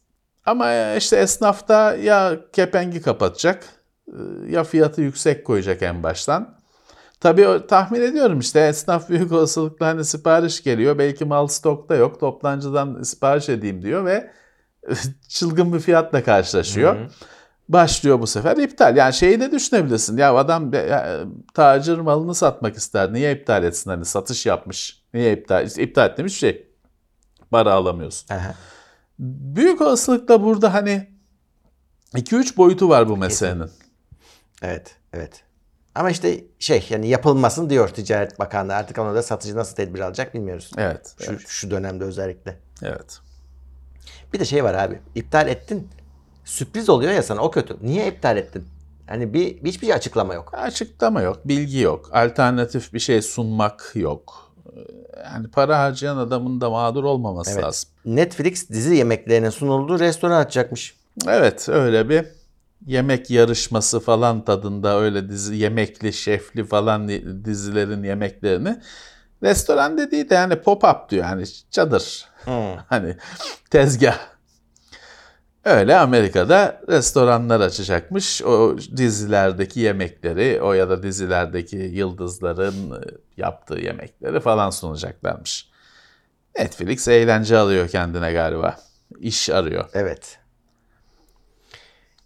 Ama 0.47 0.95
işte 0.95 1.17
esnafta 1.17 1.95
ya 1.95 2.37
kepengi 2.53 3.03
kapatacak 3.03 3.65
e, 4.07 4.17
ya 4.51 4.65
fiyatı 4.65 5.03
yüksek 5.03 5.47
koyacak 5.47 5.83
en 5.83 6.03
baştan. 6.03 6.58
Tabii 7.21 7.67
tahmin 7.69 8.01
ediyorum 8.01 8.39
işte 8.39 8.61
esnaf 8.61 9.09
büyük 9.09 9.33
olasılıkla 9.33 9.87
hani 9.87 10.05
sipariş 10.05 10.63
geliyor. 10.63 10.99
Belki 10.99 11.25
mal 11.25 11.47
stokta 11.47 11.95
yok. 11.95 12.21
Toptancıdan 12.21 13.03
sipariş 13.03 13.49
edeyim 13.49 13.83
diyor 13.83 14.05
ve 14.05 14.31
çılgın 15.29 15.73
bir 15.73 15.81
fiyatla 15.81 16.25
karşılaşıyor. 16.25 16.97
Başlıyor 17.69 18.21
bu 18.21 18.27
sefer 18.27 18.57
iptal. 18.57 18.97
Yani 18.97 19.15
şeyi 19.15 19.41
de 19.41 19.53
düşünebilirsin. 19.53 20.17
Ya 20.17 20.35
adam 20.35 20.73
ya, 20.73 21.21
tacir 21.55 21.99
malını 21.99 22.35
satmak 22.35 22.77
ister. 22.77 23.13
Niye 23.13 23.33
iptal 23.33 23.65
etsin? 23.65 23.91
Hani 23.91 24.05
satış 24.05 24.47
yapmış. 24.47 25.03
Niye 25.15 25.33
iptal? 25.33 25.69
İptal 25.77 26.11
ettiğimiz 26.11 26.35
şey. 26.35 26.69
Para 27.51 27.73
alamıyorsun. 27.73 28.35
Aha. 28.35 28.55
Büyük 29.19 29.81
olasılıkla 29.81 30.43
burada 30.43 30.75
hani 30.75 31.09
2-3 32.15 32.57
boyutu 32.57 32.89
var 32.89 33.09
bu 33.09 33.17
meselenin. 33.17 33.71
Evet, 34.63 34.97
evet. 35.13 35.48
Ama 35.99 36.11
işte 36.11 36.45
şey 36.59 36.87
yani 36.91 37.09
yapılmasın 37.09 37.71
diyor 37.71 37.89
Ticaret 37.89 38.39
Bakanlığı. 38.39 38.75
Artık 38.75 38.99
ona 38.99 39.15
da 39.15 39.23
satıcı 39.23 39.57
nasıl 39.57 39.77
tedbir 39.77 40.01
alacak 40.01 40.35
bilmiyoruz. 40.35 40.71
Evet. 40.77 41.15
Şu, 41.21 41.31
Evet. 41.33 41.41
şu 41.49 41.71
dönemde 41.71 42.05
özellikle. 42.05 42.57
evet. 42.83 43.19
Bir 44.33 44.41
de 44.41 44.45
şey 44.45 44.65
var 44.65 44.75
abi. 44.75 45.01
İptal 45.15 45.49
ettin. 45.49 45.89
Sürpriz 46.45 46.89
oluyor 46.89 47.13
ya 47.13 47.23
sana 47.23 47.41
o 47.43 47.51
kötü. 47.51 47.77
Niye 47.83 48.09
iptal 48.09 48.37
ettin? 48.37 48.65
Hani 49.07 49.35
bir 49.35 49.65
hiçbir 49.65 49.91
açıklama 49.91 50.35
yok. 50.35 50.55
Açıklama 50.55 51.23
yok, 51.23 51.41
bilgi 51.45 51.79
yok, 51.79 52.11
alternatif 52.13 52.93
bir 52.95 52.99
şey 52.99 53.23
sunmak 53.23 53.93
yok. 53.95 54.53
Yani 55.25 55.49
para 55.51 55.79
harcayan 55.79 56.17
adamın 56.17 56.61
da 56.61 56.71
mağdur 56.71 57.05
olmaması 57.05 57.51
Evet. 57.53 57.63
lazım. 57.65 57.91
Netflix 58.05 58.69
dizi 58.69 58.95
yemeklerinin 58.97 59.51
sunulduğu 59.51 59.99
restoran 59.99 60.41
açacakmış. 60.41 60.97
Evet 61.29 61.69
öyle 61.69 62.09
bir 62.09 62.27
yemek 62.89 63.31
yarışması 63.31 64.01
falan 64.01 64.45
tadında 64.45 65.01
öyle 65.01 65.29
dizi 65.29 65.57
yemekli 65.57 66.13
şefli 66.13 66.65
falan 66.65 67.09
dizilerin 67.45 68.03
yemeklerini 68.03 68.81
restoran 69.43 69.99
dediği 69.99 70.31
de 70.31 70.35
yani 70.35 70.55
pop-up 70.55 71.11
diyor 71.11 71.25
yani 71.25 71.45
çadır 71.71 72.29
hani 72.89 73.17
tezgah. 73.71 74.19
Öyle 75.65 75.97
Amerika'da 75.97 76.81
restoranlar 76.89 77.61
açacakmış. 77.61 78.43
O 78.43 78.77
dizilerdeki 78.97 79.81
yemekleri, 79.81 80.61
o 80.63 80.73
ya 80.73 80.91
da 80.91 81.03
dizilerdeki 81.03 81.77
yıldızların 81.77 82.91
e, 82.91 83.05
yaptığı 83.37 83.79
yemekleri 83.79 84.41
falan 84.41 84.71
sunacaklarmış. 84.71 85.69
Netflix 86.59 87.09
eğlence 87.09 87.57
alıyor 87.57 87.89
kendine 87.89 88.33
galiba. 88.33 88.77
İş 89.21 89.51
arıyor. 89.51 89.85
Evet. 89.95 90.38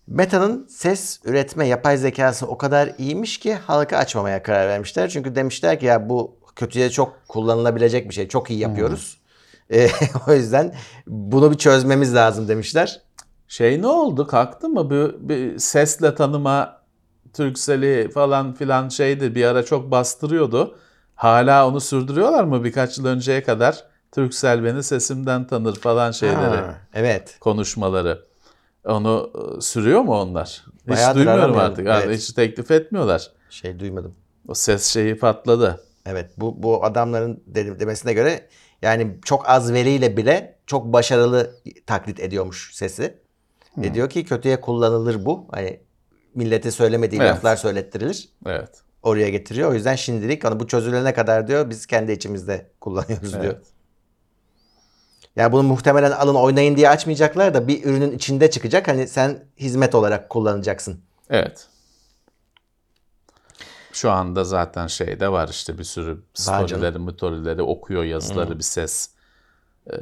Meta'nın 0.07 0.67
ses 0.67 1.21
üretme 1.25 1.67
yapay 1.67 1.97
zekası 1.97 2.47
o 2.47 2.59
kadar 2.59 2.93
iyiymiş 2.99 3.39
ki 3.39 3.55
halka 3.55 3.97
açmamaya 3.97 4.43
karar 4.43 4.69
vermişler. 4.69 5.09
Çünkü 5.09 5.35
demişler 5.35 5.81
ki 5.81 5.87
ya 5.87 6.09
bu 6.09 6.37
kötüye 6.57 6.91
çok 6.91 7.29
kullanılabilecek 7.29 8.09
bir 8.09 8.15
şey. 8.15 8.29
Çok 8.29 8.51
iyi 8.51 8.59
yapıyoruz. 8.59 9.23
E, 9.73 9.89
o 10.29 10.33
yüzden 10.33 10.75
bunu 11.07 11.51
bir 11.53 11.59
çözmemiz 11.59 12.15
lazım 12.15 12.49
demişler. 12.49 13.01
Şey 13.49 13.83
ne 13.83 13.87
oldu? 13.87 14.27
Kalktı 14.27 14.69
mı? 14.69 14.91
Bir, 14.91 15.29
bir 15.29 15.59
sesle 15.59 16.15
tanıma 16.15 16.83
Türksel'i 17.33 18.11
falan 18.11 18.55
filan 18.55 18.89
şeydi. 18.89 19.35
Bir 19.35 19.45
ara 19.45 19.65
çok 19.65 19.91
bastırıyordu. 19.91 20.79
Hala 21.15 21.69
onu 21.69 21.81
sürdürüyorlar 21.81 22.45
mı 22.45 22.65
birkaç 22.65 22.99
yıl 22.99 23.07
önceye 23.07 23.43
kadar? 23.43 23.85
Türksel 24.13 24.65
beni 24.65 24.83
sesimden 24.83 25.47
tanır 25.47 25.75
falan 25.75 26.11
şeyleri, 26.11 26.57
Ha, 26.57 26.75
evet. 26.95 27.37
konuşmaları. 27.41 28.25
Onu 28.85 29.31
e, 29.59 29.61
sürüyor 29.61 30.01
mu 30.01 30.21
onlar? 30.21 30.65
Hiç 30.83 30.89
Bayağıdır 30.89 31.15
duymuyorum 31.19 31.43
aramıyorum. 31.45 31.71
artık. 31.73 31.87
Evet. 32.07 32.19
Hiç 32.19 32.33
teklif 32.33 32.71
etmiyorlar. 32.71 33.31
Şey 33.51 33.79
duymadım. 33.79 34.15
O 34.49 34.55
ses 34.55 34.85
şeyi 34.87 35.19
patladı. 35.19 35.85
Evet 36.07 36.31
bu, 36.37 36.63
bu 36.63 36.85
adamların 36.85 37.43
de- 37.47 37.81
demesine 37.81 38.13
göre 38.13 38.49
yani 38.83 39.19
çok 39.25 39.49
az 39.49 39.73
veriyle 39.73 40.17
bile 40.17 40.59
çok 40.67 40.93
başarılı 40.93 41.55
taklit 41.87 42.21
ediyormuş 42.21 42.71
sesi. 42.75 43.19
Ve 43.79 43.95
diyor 43.95 44.11
ki 44.11 44.25
kötüye 44.25 44.61
kullanılır 44.61 45.25
bu. 45.25 45.47
Hani 45.51 45.81
millete 46.35 46.71
söylemediği 46.71 47.21
Evet. 47.21 47.31
laflar 47.31 47.57
söylettirilir. 47.57 48.29
Evet. 48.47 48.83
Oraya 49.03 49.29
getiriyor. 49.29 49.71
O 49.71 49.75
yüzden 49.75 49.95
şimdilik 49.95 50.45
hani 50.45 50.61
bu 50.61 50.67
çözülene 50.67 51.15
kadar 51.15 51.49
diyor 51.49 51.71
biz 51.71 51.87
kendi 51.87 52.13
içimizde 52.13 52.71
kullanıyoruz 52.81 53.33
diyor. 53.33 53.45
Evet. 53.45 53.67
Yani 55.37 55.53
bunu 55.53 55.63
muhtemelen 55.63 56.11
alın 56.11 56.35
oynayın 56.35 56.77
diye 56.77 56.89
açmayacaklar 56.89 57.55
da 57.55 57.69
bir 57.69 57.85
ürünün 57.85 58.13
içinde 58.13 58.51
çıkacak. 58.51 58.89
Hani 58.89 59.09
sen 59.09 59.45
hizmet 59.59 59.95
olarak 59.95 60.29
kullanacaksın. 60.31 61.01
Evet. 61.31 61.67
Şu 63.93 64.11
anda 64.11 64.45
zaten 64.45 64.87
şeyde 64.87 65.33
var 65.33 65.49
işte 65.49 65.79
bir 65.79 65.85
sürü 65.85 66.23
storyleri, 66.35 66.99
motorileri 66.99 67.63
okuyor 67.63 68.05
yazıları 68.05 68.59
bir 68.59 68.63
ses 68.65 69.09
e, 69.87 69.97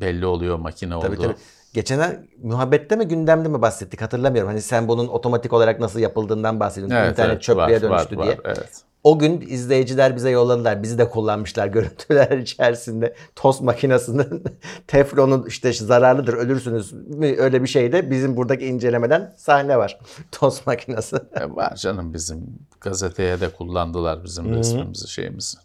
belli 0.00 0.26
oluyor 0.26 0.58
makine 0.58 1.00
Tabii 1.00 1.16
olduğu. 1.16 1.22
tabii. 1.22 1.36
Geçen 1.72 2.26
muhabbette 2.42 2.96
mi 2.96 3.08
gündemde 3.08 3.48
mi 3.48 3.62
bahsettik 3.62 4.02
hatırlamıyorum. 4.02 4.50
Hani 4.50 4.62
sen 4.62 4.88
bunun 4.88 5.08
otomatik 5.08 5.52
olarak 5.52 5.80
nasıl 5.80 6.00
yapıldığından 6.00 6.60
bahsediyorsun. 6.60 6.96
Evet, 6.96 7.10
İnternet 7.10 7.32
evet, 7.32 7.42
çöplüğe 7.42 7.62
var, 7.62 7.82
dönüştü 7.82 8.18
var, 8.18 8.26
diye. 8.26 8.38
var, 8.38 8.40
evet. 8.44 8.82
O 9.04 9.18
gün 9.18 9.40
izleyiciler 9.40 10.16
bize 10.16 10.30
yolladılar. 10.30 10.82
Bizi 10.82 10.98
de 10.98 11.10
kullanmışlar 11.10 11.66
görüntüler 11.76 12.38
içerisinde. 12.38 13.14
Tost 13.36 13.60
makinesinin 13.62 14.44
teflonu 14.86 15.44
işte 15.48 15.72
zararlıdır 15.72 16.34
ölürsünüz 16.34 16.94
öyle 17.22 17.62
bir 17.62 17.68
şeyde 17.68 18.10
bizim 18.10 18.36
buradaki 18.36 18.66
incelemeden 18.66 19.34
sahne 19.36 19.78
var. 19.78 19.98
Tost 20.32 20.66
makinesi. 20.66 21.16
E, 21.16 21.50
var 21.50 21.76
canım 21.76 22.14
bizim 22.14 22.58
gazeteye 22.80 23.40
de 23.40 23.48
kullandılar 23.48 24.24
bizim 24.24 24.54
resmimizi 24.54 25.08
şeyimizi. 25.08 25.58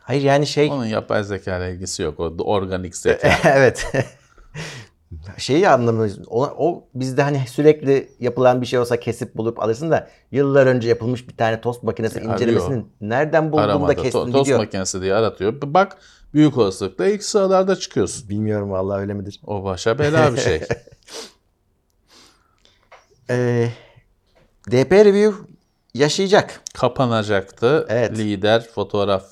Hayır 0.00 0.22
yani 0.22 0.46
şey 0.46 0.70
Onun 0.70 0.86
yapay 0.86 1.24
zeka 1.24 1.58
ile 1.58 1.74
ilgisi 1.74 2.02
yok. 2.02 2.20
O 2.20 2.24
organik 2.44 2.96
zeka. 2.96 3.30
evet. 3.44 3.92
Şeyi 5.36 5.68
anlamıyoruz. 5.68 6.18
O, 6.26 6.44
o 6.44 6.84
bizde 6.94 7.22
hani 7.22 7.42
sürekli 7.48 8.08
yapılan 8.20 8.60
bir 8.60 8.66
şey 8.66 8.78
olsa 8.78 9.00
kesip 9.00 9.34
bulup 9.34 9.62
alırsın 9.62 9.90
da 9.90 10.08
yıllar 10.32 10.66
önce 10.66 10.88
yapılmış 10.88 11.28
bir 11.28 11.36
tane 11.36 11.60
tost 11.60 11.82
makinesi 11.82 12.18
arıyor. 12.18 12.32
incelemesinin 12.34 12.92
nereden 13.00 13.52
bulduğunda 13.52 13.64
Aramada 13.64 13.94
kestin 13.94 14.18
to- 14.18 14.32
tost 14.32 14.44
gidiyor. 14.44 14.58
makinesi 14.58 15.00
diye 15.02 15.14
aratıyor. 15.14 15.54
Bak 15.62 15.96
büyük 16.34 16.58
olasılıkla 16.58 17.06
ilk 17.06 17.24
sıralarda 17.24 17.76
çıkıyorsun. 17.76 18.28
Bilmiyorum 18.28 18.70
vallahi 18.70 19.00
öyle 19.00 19.14
midir? 19.14 19.40
O 19.46 19.64
başa 19.64 19.98
bela 19.98 20.32
bir 20.32 20.38
şey. 20.40 20.60
Ee, 23.30 23.68
DP 24.70 24.92
Review 24.92 25.34
yaşayacak. 25.94 26.60
Kapanacaktı. 26.74 27.86
Evet. 27.88 28.18
Lider 28.18 28.68
fotoğraf 28.74 29.24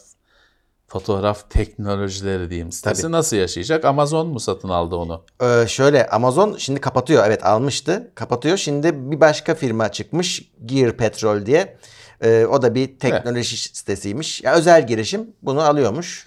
fotoğraf 0.86 1.50
teknolojileri 1.50 2.50
diyeyim 2.50 2.72
sitesi 2.72 3.12
nasıl 3.12 3.36
yaşayacak? 3.36 3.84
Amazon 3.84 4.28
mu 4.28 4.40
satın 4.40 4.68
aldı 4.68 4.96
onu? 4.96 5.24
Ee, 5.42 5.68
şöyle 5.68 6.06
Amazon 6.06 6.56
şimdi 6.58 6.80
kapatıyor. 6.80 7.24
Evet 7.26 7.46
almıştı. 7.46 8.12
Kapatıyor. 8.14 8.56
Şimdi 8.56 9.10
bir 9.10 9.20
başka 9.20 9.54
firma 9.54 9.92
çıkmış. 9.92 10.52
Gear 10.66 10.92
Petrol 10.96 11.46
diye. 11.46 11.76
Ee, 12.24 12.46
o 12.46 12.62
da 12.62 12.74
bir 12.74 12.98
teknoloji 12.98 13.56
sitesiymiş. 13.56 14.42
Ya, 14.42 14.54
özel 14.54 14.86
girişim 14.86 15.30
bunu 15.42 15.60
alıyormuş. 15.60 16.26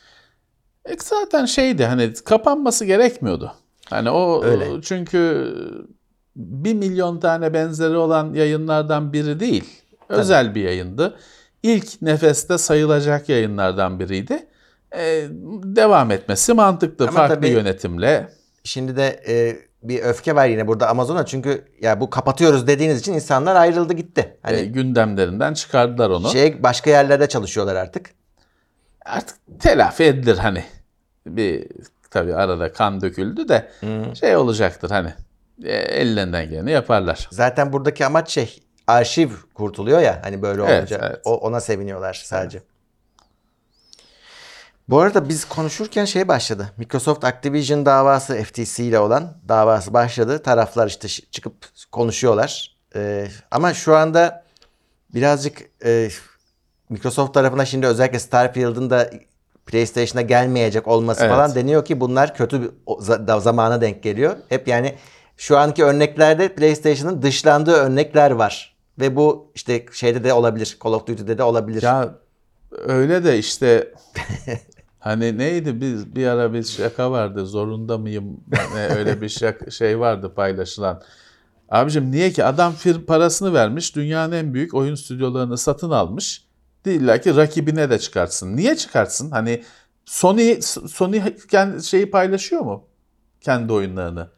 E 0.86 0.96
zaten 1.00 1.46
şeydi 1.46 1.86
hani 1.86 2.14
kapanması 2.14 2.86
gerekmiyordu. 2.86 3.54
Hani 3.90 4.10
o 4.10 4.44
Öyle. 4.44 4.82
çünkü 4.82 5.54
bir 6.36 6.74
milyon 6.74 7.20
tane 7.20 7.54
benzeri 7.54 7.98
olan 7.98 8.34
yayınlardan 8.34 9.14
biri 9.14 9.40
değil. 9.40 9.64
Özel 10.10 10.56
bir 10.56 10.62
yayındı. 10.62 11.18
İlk 11.64 12.02
nefeste 12.02 12.58
sayılacak 12.58 13.30
yayınlardan 13.30 14.00
biriydi. 14.00 14.48
E, 14.96 15.28
devam 15.64 16.12
etmesi 16.12 16.54
mantıklı. 16.54 17.08
Ama 17.08 17.18
Farklı 17.18 17.36
tabii- 17.36 17.48
yönetimle. 17.50 18.30
Şimdi 18.64 18.96
de 18.96 19.24
e, 19.28 19.58
bir 19.84 20.02
öfke 20.04 20.36
var 20.36 20.48
yine 20.48 20.68
burada 20.68 20.90
Amazon'a. 20.90 21.26
Çünkü 21.26 21.66
ya 21.82 22.00
bu 22.00 22.10
kapatıyoruz 22.10 22.68
dediğiniz 22.68 23.00
için 23.00 23.14
insanlar 23.14 23.56
ayrıldı 23.56 23.94
gitti. 23.94 24.38
Hani 24.42 24.58
e, 24.58 24.66
gündemlerinden 24.66 25.54
çıkardılar 25.54 26.10
onu. 26.10 26.30
şey 26.30 26.64
başka 26.64 26.90
yerlerde 26.90 27.30
çalışıyorlar 27.30 27.76
artık. 27.76 28.10
Artık 29.06 29.38
telafi 29.60 30.04
edilir 30.04 30.38
hani. 30.38 30.64
Bir 31.28 31.68
tabii 32.12 32.36
arada 32.36 32.74
kan 32.74 33.02
döküldü 33.02 33.50
de 33.50 33.72
şey 34.20 34.36
olacaktır 34.36 34.90
hani. 34.90 35.14
E, 35.64 35.72
ellerinden 35.78 36.50
geleni 36.50 36.72
yaparlar. 36.72 37.28
Zaten 37.32 37.74
buradaki 37.74 38.06
amaç 38.06 38.30
şey 38.30 38.64
arşiv 38.90 39.30
kurtuluyor 39.54 40.00
ya 40.00 40.20
hani 40.24 40.42
böyle 40.42 40.64
Evet, 40.64 40.80
olunca 40.80 41.08
evet. 41.10 41.22
o, 41.26 41.38
ona 41.38 41.60
seviniyorlar 41.62 42.22
sadece. 42.26 42.62
Bu 44.90 45.00
arada 45.00 45.30
biz 45.30 45.46
konuşurken 45.46 46.06
şey 46.06 46.28
başladı. 46.28 46.72
Microsoft 46.78 47.24
Activision 47.24 47.86
davası 47.86 48.44
FTC 48.44 48.84
ile 48.84 49.00
olan 49.00 49.38
davası 49.48 49.94
başladı. 49.94 50.44
Taraflar 50.44 50.88
işte 50.88 51.08
çıkıp 51.08 51.54
konuşuyorlar. 51.92 52.76
Ee, 52.96 53.28
ama 53.52 53.74
şu 53.74 53.96
anda 53.96 54.44
birazcık 55.14 55.62
e, 55.86 56.10
Microsoft 56.90 57.34
tarafına 57.34 57.66
şimdi 57.66 57.88
özellikle 57.88 58.20
Starfield'ın 58.20 58.90
da 58.90 59.10
PlayStation'a 59.66 60.22
gelmeyecek 60.22 60.88
olması 60.88 61.22
Evet. 61.22 61.32
falan 61.32 61.56
deniyor 61.56 61.86
ki 61.86 62.00
bunlar 62.00 62.36
kötü 62.36 62.62
bir 62.62 63.40
zamana 63.40 63.82
denk 63.82 64.04
geliyor. 64.04 64.38
Hep 64.50 64.68
yani 64.68 64.96
şu 65.38 65.58
anki 65.58 65.84
örneklerde 65.84 66.56
PlayStation'ın 66.56 67.22
dışlandığı 67.22 67.74
örnekler 67.74 68.32
var. 68.32 68.79
Ve 69.00 69.16
bu 69.16 69.52
işte 69.56 69.86
şeyde 69.92 70.24
de 70.24 70.34
olabilir. 70.34 70.78
Call 70.84 70.94
of 70.94 71.08
Duty'de 71.08 71.38
de 71.38 71.44
olabilir. 71.44 71.82
Ya 71.82 72.16
öyle 72.72 73.24
de 73.24 73.38
işte 73.38 73.94
hani 75.00 75.38
neydi 75.38 75.82
biz 75.82 76.16
bir 76.16 76.28
ara 76.28 76.54
bir 76.54 76.64
şaka 76.64 77.12
vardı 77.12 77.46
zorunda 77.46 77.98
mıyım 77.98 78.44
ne 78.76 78.88
öyle 78.88 79.22
bir 79.22 79.30
şak, 79.30 79.72
şey 79.72 80.00
vardı 80.00 80.34
paylaşılan. 80.36 81.02
Abicim 81.70 82.12
niye 82.12 82.32
ki 82.32 82.44
adam 82.44 82.74
fir 82.74 83.06
parasını 83.06 83.54
vermiş 83.54 83.96
dünyanın 83.96 84.32
en 84.32 84.54
büyük 84.54 84.74
oyun 84.74 84.96
stüdyolarını 84.96 85.58
satın 85.58 85.90
almış. 85.90 86.46
Değil 86.86 87.22
ki 87.22 87.36
rakibine 87.36 87.90
de 87.90 88.00
çıkartsın. 88.00 88.58
Niye 88.58 88.76
çıkartsın? 88.76 89.32
Hani 89.32 89.64
Sony 90.06 90.62
Sony 90.62 91.22
kendi 91.52 91.84
şeyi 91.84 92.12
paylaşıyor 92.12 92.62
mu? 92.62 92.88
Kendi 93.42 93.74
oyunlarını. 93.74 94.30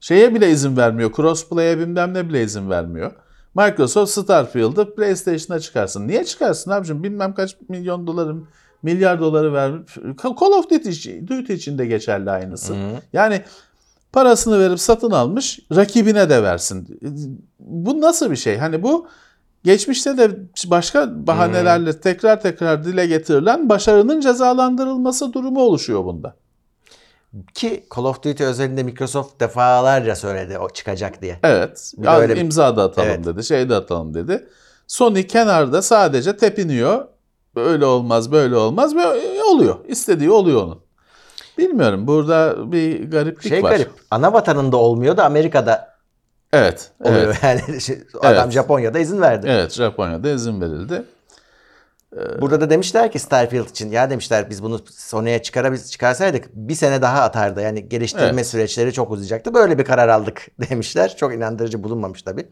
Şeye 0.00 0.34
bile 0.34 0.50
izin 0.50 0.76
vermiyor. 0.76 1.12
Crossplay'e 1.16 1.78
bilmem 1.78 2.14
ne 2.14 2.28
bile 2.28 2.42
izin 2.42 2.70
vermiyor. 2.70 3.12
Microsoft 3.58 4.12
Starfield'ı 4.12 4.94
PlayStation'a 4.94 5.60
çıkarsın. 5.60 6.08
Niye 6.08 6.24
çıkarsın 6.24 6.70
abicim? 6.70 7.02
Bilmem 7.02 7.34
kaç 7.34 7.56
milyon 7.68 8.06
doları, 8.06 8.36
milyar 8.82 9.20
doları 9.20 9.52
vermiş. 9.52 9.94
Call 10.22 10.52
of 10.52 10.70
Duty, 10.70 11.10
Duty 11.26 11.52
için 11.52 11.78
de 11.78 11.86
geçerli 11.86 12.30
aynısı. 12.30 12.74
Yani 13.12 13.42
parasını 14.12 14.60
verip 14.60 14.80
satın 14.80 15.10
almış, 15.10 15.60
rakibine 15.76 16.30
de 16.30 16.42
versin. 16.42 17.00
Bu 17.60 18.00
nasıl 18.00 18.30
bir 18.30 18.36
şey? 18.36 18.56
Hani 18.56 18.82
bu 18.82 19.06
geçmişte 19.64 20.18
de 20.18 20.30
başka 20.66 21.26
bahanelerle 21.26 22.00
tekrar 22.00 22.40
tekrar 22.40 22.84
dile 22.84 23.06
getirilen 23.06 23.68
başarının 23.68 24.20
cezalandırılması 24.20 25.32
durumu 25.32 25.60
oluşuyor 25.60 26.04
bunda. 26.04 26.36
Ki 27.54 27.84
Call 27.96 28.04
of 28.04 28.22
Duty 28.22 28.44
özelinde 28.44 28.82
Microsoft 28.82 29.40
defalarca 29.40 30.16
söyledi 30.16 30.58
o 30.58 30.68
çıkacak 30.70 31.22
diye. 31.22 31.38
Evet. 31.42 31.92
Bir 31.98 32.06
al- 32.06 32.20
öyle 32.20 32.40
imza 32.40 32.76
da 32.76 32.82
atalım 32.82 33.08
Evet. 33.08 33.24
dedi, 33.24 33.44
şey 33.44 33.68
de 33.70 33.74
atalım 33.74 34.14
dedi. 34.14 34.48
Sony 34.86 35.26
kenarda 35.26 35.82
sadece 35.82 36.36
tepiniyor. 36.36 37.04
Böyle 37.56 37.84
olmaz, 37.84 38.32
böyle 38.32 38.56
olmaz. 38.56 38.96
Böyle 38.96 39.42
oluyor. 39.44 39.76
İstediği 39.88 40.30
oluyor 40.30 40.62
onun. 40.62 40.80
Bilmiyorum. 41.58 42.06
Burada 42.06 42.72
bir 42.72 43.10
gariplik 43.10 43.48
Şey 43.48 43.62
var. 43.62 43.70
garip. 43.70 43.90
Ana 44.10 44.32
vatanında 44.32 44.76
olmuyor 44.76 45.16
da 45.16 45.24
Amerika'da 45.24 45.96
Evet. 46.52 46.90
oluyor. 47.00 47.36
Evet. 47.42 47.62
Yani 47.68 47.80
şey, 47.80 47.98
adam 48.20 48.34
Evet. 48.44 48.52
Japonya'da 48.52 48.98
izin 48.98 49.20
verdi. 49.20 49.46
Evet. 49.50 49.72
Japonya'da 49.72 50.28
izin 50.30 50.60
verildi. 50.60 51.02
Burada 52.40 52.60
da 52.60 52.70
demişler 52.70 53.12
ki 53.12 53.18
Starfield 53.18 53.68
için 53.68 53.90
ya 53.90 54.10
demişler 54.10 54.50
biz 54.50 54.62
bunu 54.62 54.80
Sony'ye 54.90 55.42
çıkarabil 55.42 55.78
çıkarsaydık 55.78 56.48
bir 56.54 56.74
sene 56.74 57.02
daha 57.02 57.22
atardı. 57.22 57.60
Yani 57.60 57.88
geliştirme 57.88 58.28
Evet. 58.28 58.46
süreçleri 58.46 58.92
çok 58.92 59.10
uzayacaktı. 59.10 59.54
Böyle 59.54 59.78
bir 59.78 59.84
karar 59.84 60.08
aldık 60.08 60.46
demişler. 60.70 61.16
Çok 61.16 61.34
inandırıcı 61.34 61.82
bulunmamış 61.82 62.22
tabii. 62.22 62.48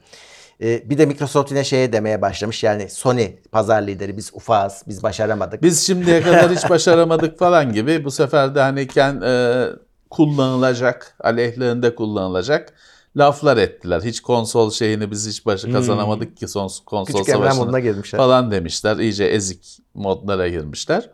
Ee, 0.62 0.90
bir 0.90 0.98
de 0.98 1.06
Microsoft 1.06 1.50
yine 1.50 1.64
şeye 1.64 1.92
demeye 1.92 2.22
başlamış. 2.22 2.64
Yani 2.64 2.90
Sony 2.90 3.28
pazar 3.52 3.82
lideri 3.82 4.16
biz 4.16 4.30
ufağız 4.34 4.82
biz 4.88 5.02
başaramadık. 5.02 5.62
Biz 5.62 5.86
şimdiye 5.86 6.22
kadar 6.22 6.50
hiç 6.50 6.70
başaramadık 6.70 7.38
falan 7.38 7.72
gibi 7.72 8.04
bu 8.04 8.10
sefer 8.10 8.54
de 8.54 8.60
hani 8.60 8.88
e, 9.24 9.66
kullanılacak, 10.10 11.14
aleyhlerinde 11.20 11.94
kullanılacak 11.94 12.72
laflar 13.16 13.56
ettiler. 13.56 14.00
Hiç 14.02 14.20
konsol 14.20 14.70
şeyini 14.70 15.10
biz 15.10 15.28
hiç 15.28 15.46
başı 15.46 15.72
kazanamadık 15.72 16.36
ki 16.36 16.48
son 16.48 16.70
konsol 16.86 17.18
Küçük 17.20 17.34
savaşını 17.34 17.80
girmişler. 17.80 18.18
falan 18.18 18.50
demişler. 18.50 18.96
İyice 18.96 19.24
ezik 19.24 19.78
modlara 19.94 20.48
girmişler. 20.48 21.10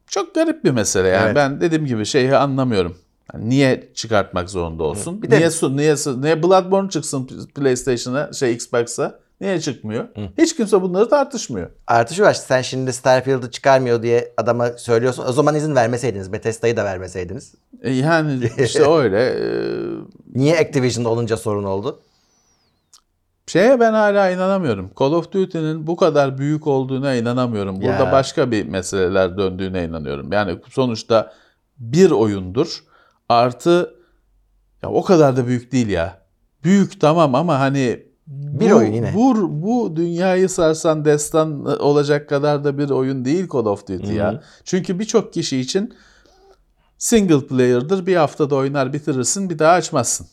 çok 0.08 0.36
garip 0.36 0.64
bir 0.64 0.72
mesele 0.72 1.08
yani. 1.08 1.26
Evet. 1.26 1.36
Ben 1.36 1.62
dediğim 1.62 1.86
gibi 1.86 2.06
şeyi 2.06 2.36
anlamıyorum. 2.36 2.98
Yani 3.34 3.50
niye 3.50 3.92
çıkartmak 3.96 4.50
zorunda 4.50 4.84
olsun? 4.84 5.22
Bir 5.22 5.32
de- 5.32 5.38
niye 5.38 5.52
su 5.52 5.78
niye 5.78 5.98
su- 5.98 6.22
niye 6.22 6.44
Bloodborne 6.44 6.90
çıksın 6.90 7.30
PlayStation'a, 7.56 8.34
şey 8.34 8.54
Xbox'a? 8.54 9.20
Niye 9.42 9.62
çıkmıyor? 9.62 10.08
Hiç 10.38 10.56
kimse 10.56 10.82
bunları 10.82 11.10
tartışmıyor. 11.10 11.70
Artı 11.88 12.16
şu 12.16 12.24
var 12.24 12.34
sen 12.34 12.62
şimdi 12.62 12.94
Starfield'ı 12.94 13.52
çıkarmıyor 13.52 14.04
diye 14.04 14.34
adama 14.38 14.70
söylüyorsun. 14.70 15.26
O 15.28 15.32
zaman 15.32 15.56
izin 15.56 15.76
vermeseydiniz. 15.76 16.34
Bethesda'yı 16.34 16.78
da 16.78 16.86
vermeseydiniz. 16.86 17.56
E, 17.82 17.92
Yani 17.94 18.50
işte 18.58 18.90
öyle. 18.92 19.24
Ee, 19.26 19.44
Niye 20.36 20.60
Activision'da 20.60 21.10
olunca 21.10 21.38
sorun 21.38 21.64
oldu? 21.64 22.00
Şeye 23.48 23.80
ben 23.80 23.94
hala 23.94 24.30
inanamıyorum. 24.30 24.92
Call 25.00 25.12
of 25.12 25.32
Duty'nin 25.32 25.88
bu 25.88 25.96
kadar 25.96 26.38
büyük 26.38 26.68
olduğuna 26.68 27.16
inanamıyorum. 27.16 27.76
Burada 27.82 28.04
Ya. 28.06 28.12
başka 28.12 28.52
bir 28.52 28.66
meseleler 28.68 29.38
döndüğüne 29.38 29.86
inanıyorum. 29.86 30.32
Yani 30.32 30.60
sonuçta 30.70 31.34
bir 31.80 32.12
oyundur. 32.12 32.84
Artı 33.30 33.94
ya 34.84 34.90
o 34.90 35.04
kadar 35.04 35.38
da 35.38 35.48
büyük 35.48 35.72
değil 35.72 35.88
ya. 35.88 36.22
Büyük 36.64 37.02
tamam 37.02 37.36
ama 37.36 37.60
hani 37.60 38.06
Bir 38.28 38.72
bu, 38.72 38.76
oyun 38.76 38.92
yine. 38.92 39.14
Bu, 39.16 39.62
bu 39.64 39.96
dünyayı 39.96 40.50
sarsan 40.50 41.06
destan 41.06 41.66
olacak 41.82 42.30
kadar 42.30 42.64
da 42.64 42.78
bir 42.78 42.90
oyun 42.90 43.26
değil 43.26 43.48
Call 43.54 43.66
of 43.66 43.88
Duty 43.88 44.14
ya. 44.14 44.44
Çünkü 44.64 45.00
birçok 45.00 45.34
kişi 45.34 45.58
için 45.58 45.94
single 46.98 47.48
player'dır. 47.48 48.06
Bir 48.06 48.16
haftada 48.16 48.56
oynar 48.56 48.94
bitirirsin 48.94 49.50
bir 49.50 49.60
daha 49.60 49.74
açmazsın. 49.74 50.28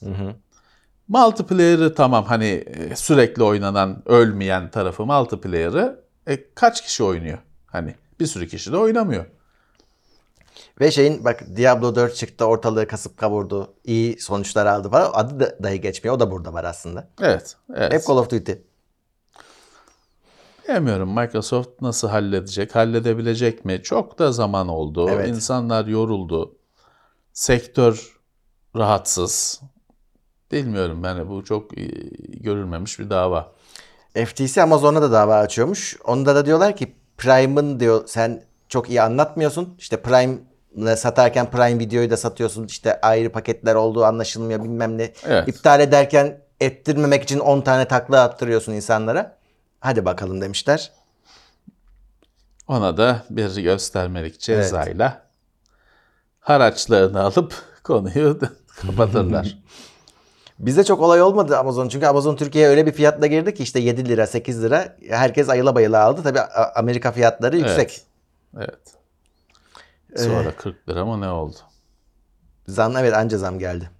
Multiplayer'ı 1.08 1.94
tamam 1.94 2.24
hani 2.24 2.46
e, 2.66 2.96
sürekli 2.96 3.42
oynanan, 3.42 4.02
ölmeyen 4.06 4.70
tarafı 4.70 5.06
multiplayer'ı 5.06 6.04
e, 6.26 6.54
kaç 6.54 6.82
kişi 6.82 7.04
oynuyor? 7.04 7.38
Hani 7.66 7.94
bir 8.20 8.26
sürü 8.26 8.48
kişi 8.48 8.72
de 8.72 8.76
oynamıyor. 8.76 9.24
Ve 10.80 10.90
şeyin 10.90 11.24
bak 11.24 11.44
Diablo 11.56 11.94
4 11.94 12.16
çıktı 12.16 12.44
ortalığı 12.44 12.86
kasıp 12.88 13.16
kavurdu. 13.16 13.74
iyi 13.84 14.20
sonuçlar 14.20 14.66
aldı 14.66 14.90
falan. 14.90 15.10
Adı 15.14 15.40
da 15.40 15.58
dahi 15.62 15.80
geçmiyor. 15.80 16.16
O 16.16 16.20
da 16.20 16.30
burada 16.30 16.52
var 16.52 16.64
aslında. 16.64 17.08
Evet, 17.20 17.56
evet. 17.74 17.92
Hep 17.92 18.02
Call 18.06 18.16
of 18.16 18.30
Duty. 18.30 18.52
Bilmiyorum 20.68 21.14
Microsoft 21.14 21.82
nasıl 21.82 22.08
halledecek, 22.08 22.74
halledebilecek 22.74 23.64
mi? 23.64 23.80
Çok 23.82 24.18
da 24.18 24.32
zaman 24.32 24.68
oldu. 24.68 25.10
Evet. 25.10 25.28
İnsanlar 25.28 25.86
yoruldu. 25.86 26.56
Sektör 27.32 28.20
rahatsız. 28.76 29.60
Bilmiyorum 30.52 31.04
yani 31.04 31.28
bu 31.28 31.44
çok 31.44 31.78
e, 31.78 31.84
görülmemiş 32.26 32.98
bir 32.98 33.10
dava. 33.10 33.52
FTC 34.26 34.62
Amazon'a 34.62 35.02
da 35.02 35.12
dava 35.12 35.36
açıyormuş. 35.36 35.96
Onda 36.04 36.34
da 36.34 36.46
diyorlar 36.46 36.76
ki 36.76 36.96
Prime'ın 37.18 37.80
diyor 37.80 38.02
sen 38.06 38.44
çok 38.68 38.90
iyi 38.90 39.02
anlatmıyorsun. 39.02 39.74
İşte 39.78 40.02
Prime 40.02 40.38
satarken 40.96 41.50
Prime 41.50 41.78
videoyu 41.78 42.10
da 42.10 42.16
satıyorsun. 42.16 42.66
İşte 42.66 43.00
ayrı 43.00 43.32
paketler 43.32 43.74
olduğu 43.74 44.04
anlaşılmıyor 44.04 44.64
bilmem 44.64 44.98
ne. 44.98 45.12
Evet. 45.26 45.48
İptal 45.48 45.80
ederken 45.80 46.40
ettirmemek 46.60 47.22
için 47.22 47.38
10 47.38 47.60
tane 47.60 47.84
takla 47.88 48.22
attırıyorsun 48.22 48.72
insanlara. 48.72 49.36
Hadi 49.80 50.04
bakalım 50.04 50.40
demişler. 50.40 50.92
Ona 52.68 52.96
da 52.96 53.22
bir 53.30 53.56
göstermelik 53.62 54.40
cezayla 54.40 55.22
haraçlarını 56.40 57.20
alıp 57.22 57.54
konuyu 57.84 58.38
kapatırlar. 58.82 59.58
Bizde 60.58 60.84
çok 60.84 61.00
olay 61.00 61.22
olmadı 61.22 61.58
Amazon. 61.58 61.88
Çünkü 61.88 62.06
Amazon 62.06 62.36
Türkiye'ye 62.36 62.70
öyle 62.70 62.86
bir 62.86 62.92
fiyatla 62.92 63.26
girdi 63.26 63.54
ki 63.54 63.62
işte 63.62 63.80
7 63.80 64.08
lira 64.08 64.26
8 64.26 64.62
lira. 64.62 64.96
Herkes 65.10 65.48
ayıla 65.48 65.74
bayıla 65.74 66.04
aldı. 66.04 66.20
Tabii 66.22 66.40
A- 66.40 66.72
Amerika 66.74 67.12
fiyatları 67.12 67.56
yüksek. 67.56 67.78
evet. 67.78 68.02
Sonra 70.16 70.56
40 70.56 70.88
lira 70.88 71.04
mı 71.04 71.20
ne 71.20 71.28
oldu? 71.28 71.56
Zam 72.66 72.96
evet 72.96 73.14
anca 73.14 73.38
zam 73.38 73.58
geldi. 73.58 73.90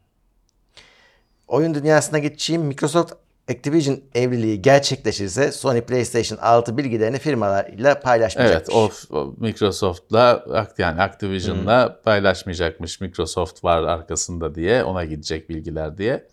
Oyun 1.49 1.75
dünyasına 1.75 2.19
geçeyim. 2.19 2.63
Microsoft 2.63 3.13
Activision 3.51 4.01
evliliği 4.15 4.63
gerçekleşirse 4.63 5.53
Sony 5.53 5.81
PlayStation 5.81 6.39
6 6.39 6.77
bilgilerini 6.77 7.19
firmalarıyla 7.19 8.01
paylaşmayacak. 8.01 8.57
Evet, 8.57 8.69
o, 8.73 8.91
o 9.19 9.35
Microsoft'la 9.39 10.45
yani 10.79 11.03
Activision'la 11.03 12.01
paylaşmayacakmış. 12.05 13.01
Microsoft 13.01 13.65
var 13.65 13.83
arkasında 13.83 14.55
diye, 14.55 14.85
ona 14.85 15.05
gidecek 15.05 15.49
bilgiler 15.49 15.99
diye. 15.99 16.29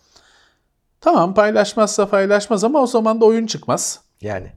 Tamam 1.01 1.33
paylaşmazsa 1.33 2.09
paylaşmaz 2.09 2.63
ama 2.63 2.81
o 2.81 2.87
zaman 2.87 3.21
da 3.21 3.25
oyun 3.25 3.45
çıkmaz. 3.45 3.99
Yani 4.21 4.51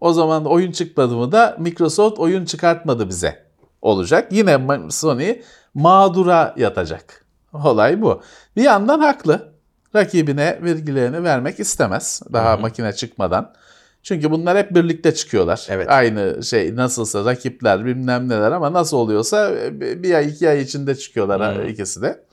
O 0.00 0.12
zaman 0.12 0.44
oyun 0.46 0.72
çıkmadı 0.72 1.16
mı 1.16 1.32
da 1.32 1.56
Microsoft 1.58 2.18
oyun 2.18 2.44
çıkartmadı 2.44 3.08
bize 3.08 3.46
olacak. 3.82 4.32
Yine 4.32 4.90
Sony 4.90 5.40
mağdura 5.74 6.54
yatacak. 6.56 7.24
Olay 7.52 8.02
bu. 8.02 8.22
Bir 8.56 8.62
yandan 8.62 9.00
haklı. 9.00 9.52
Rakibine 9.94 10.58
vergilerini 10.62 11.24
vermek 11.24 11.60
istemez. 11.60 12.22
Daha 12.32 12.56
makine 12.56 12.92
çıkmadan. 12.92 13.52
Çünkü 14.02 14.30
bunlar 14.30 14.58
hep 14.58 14.74
birlikte 14.74 15.14
çıkıyorlar. 15.14 15.66
Evet. 15.68 15.90
Aynı 15.90 16.42
şey 16.42 16.76
nasılsa 16.76 17.24
rakipler 17.24 17.84
bilmem 17.84 18.28
neler 18.28 18.52
ama 18.52 18.72
nasıl 18.72 18.96
oluyorsa 18.96 19.50
e, 19.50 19.80
bir 19.80 20.14
ay 20.14 20.28
iki 20.28 20.48
ay 20.48 20.62
içinde 20.62 20.94
çıkıyorlar 20.94 21.40
ha, 21.40 21.62
ikisi 21.62 22.02
de. 22.02 22.24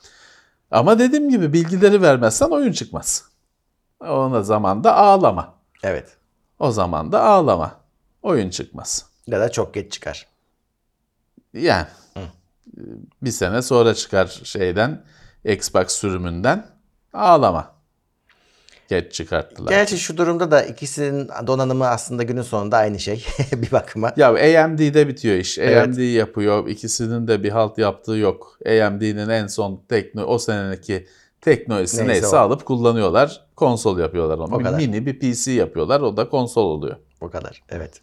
Ama 0.72 1.00
dediğim 1.00 1.30
gibi 1.30 1.54
bilgileri 1.54 2.02
vermezsen 2.02 2.50
oyun 2.50 2.72
çıkmaz. 2.72 3.26
Ona 4.00 4.42
zaman 4.42 4.84
da 4.84 4.96
ağlama. 4.96 5.54
evet. 5.84 6.23
O 6.64 6.72
zaman 6.72 7.12
da 7.12 7.24
ağlama. 7.24 7.80
Oyun 8.22 8.50
çıkmaz. 8.50 9.06
Ya 9.28 9.40
da 9.40 9.52
çok 9.52 9.74
geç 9.74 9.92
çıkar. 9.92 10.28
Yani 11.54 11.88
bir 13.22 13.32
sene 13.32 13.62
sonra 13.62 13.94
çıkar 13.94 14.42
şeyden 14.44 15.04
Xbox 15.46 15.92
sürümünden 15.92 16.68
ağlama. 17.14 17.76
Geç 18.88 19.14
çıkarttılar. 19.14 19.70
Gerçi 19.70 19.98
şu 19.98 20.18
durumda 20.18 20.52
da 20.52 20.64
ikisinin 20.64 21.30
donanımı 21.48 21.88
aslında 21.88 22.24
günün 22.24 22.42
sonunda 22.42 22.78
aynı 22.78 23.00
şey 23.00 23.26
bir 23.52 23.72
bakıma. 23.72 24.14
Ya 24.18 24.30
AMD'de 24.64 25.08
bitiyor 25.08 25.36
iş. 25.36 25.58
Evet. 25.58 25.88
AMD 25.88 25.98
yapıyor. 25.98 26.68
İkisinin 26.68 27.28
de 27.28 27.44
bir 27.44 27.50
halt 27.50 27.78
yaptığı 27.78 28.18
yok. 28.18 28.58
AMD'nin 28.66 29.30
en 29.30 29.48
son 29.48 29.84
tekno 29.90 30.24
o 30.24 30.40
seneki 30.40 31.08
teknolojisi 31.42 31.98
Neyse 31.98 32.12
neyse, 32.12 32.36
o. 32.36 32.40
alıp 32.40 32.66
kullanıyorlar. 32.66 33.43
Konsol 33.56 34.00
yapıyorlar 34.00 34.38
onu. 34.38 34.56
O 34.56 34.58
kadar. 34.58 34.78
mini 34.78 35.06
bir 35.06 35.20
PC 35.20 35.52
yapıyorlar. 35.52 36.02
O 36.02 36.18
da 36.18 36.30
konsol 36.30 36.66
oluyor. 36.66 36.96
O 37.22 37.30
kadar. 37.30 37.64
Evet. 37.70 38.02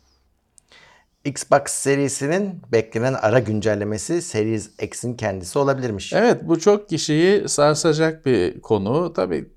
Xbox 1.24 1.60
serisinin 1.66 2.62
beklenen 2.72 3.12
ara 3.14 3.38
güncellemesi 3.38 4.22
Series 4.22 4.70
X'in 4.82 5.14
kendisi 5.14 5.58
olabilirmiş. 5.58 6.12
Evet 6.12 6.40
bu 6.48 6.58
çok 6.60 6.88
kişiyi 6.88 7.48
sarsacak 7.48 8.26
bir 8.26 8.60
konu. 8.60 9.12
Tabii 9.12 9.48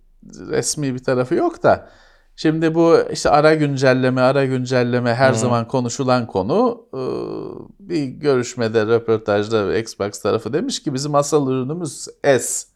resmi 0.50 0.94
bir 0.94 1.04
tarafı 1.04 1.36
yok 1.36 1.64
da. 1.64 1.90
Şimdi 2.36 2.76
bu 2.76 2.98
işte 3.12 3.30
ara 3.30 3.54
güncelleme, 3.56 4.22
ara 4.22 4.46
güncelleme 4.46 5.14
her 5.16 5.34
zaman 5.34 5.68
konuşulan 5.68 6.28
konu. 6.28 6.86
Ee, 6.94 6.98
Bir 7.80 8.04
görüşmede, 8.04 8.86
röportajda 8.86 9.78
Xbox 9.78 10.20
tarafı 10.22 10.54
demiş 10.54 10.84
ki 10.84 10.94
bizim 10.94 11.16
asıl 11.16 11.52
ürünümüz 11.52 12.08
S. 12.24 12.68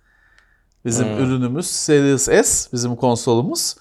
Bizim 0.87 1.07
ürünümüz 1.17 1.67
Series 1.67 2.21
S, 2.21 2.69
bizim 2.73 2.95
konsolumuz. 2.95 3.75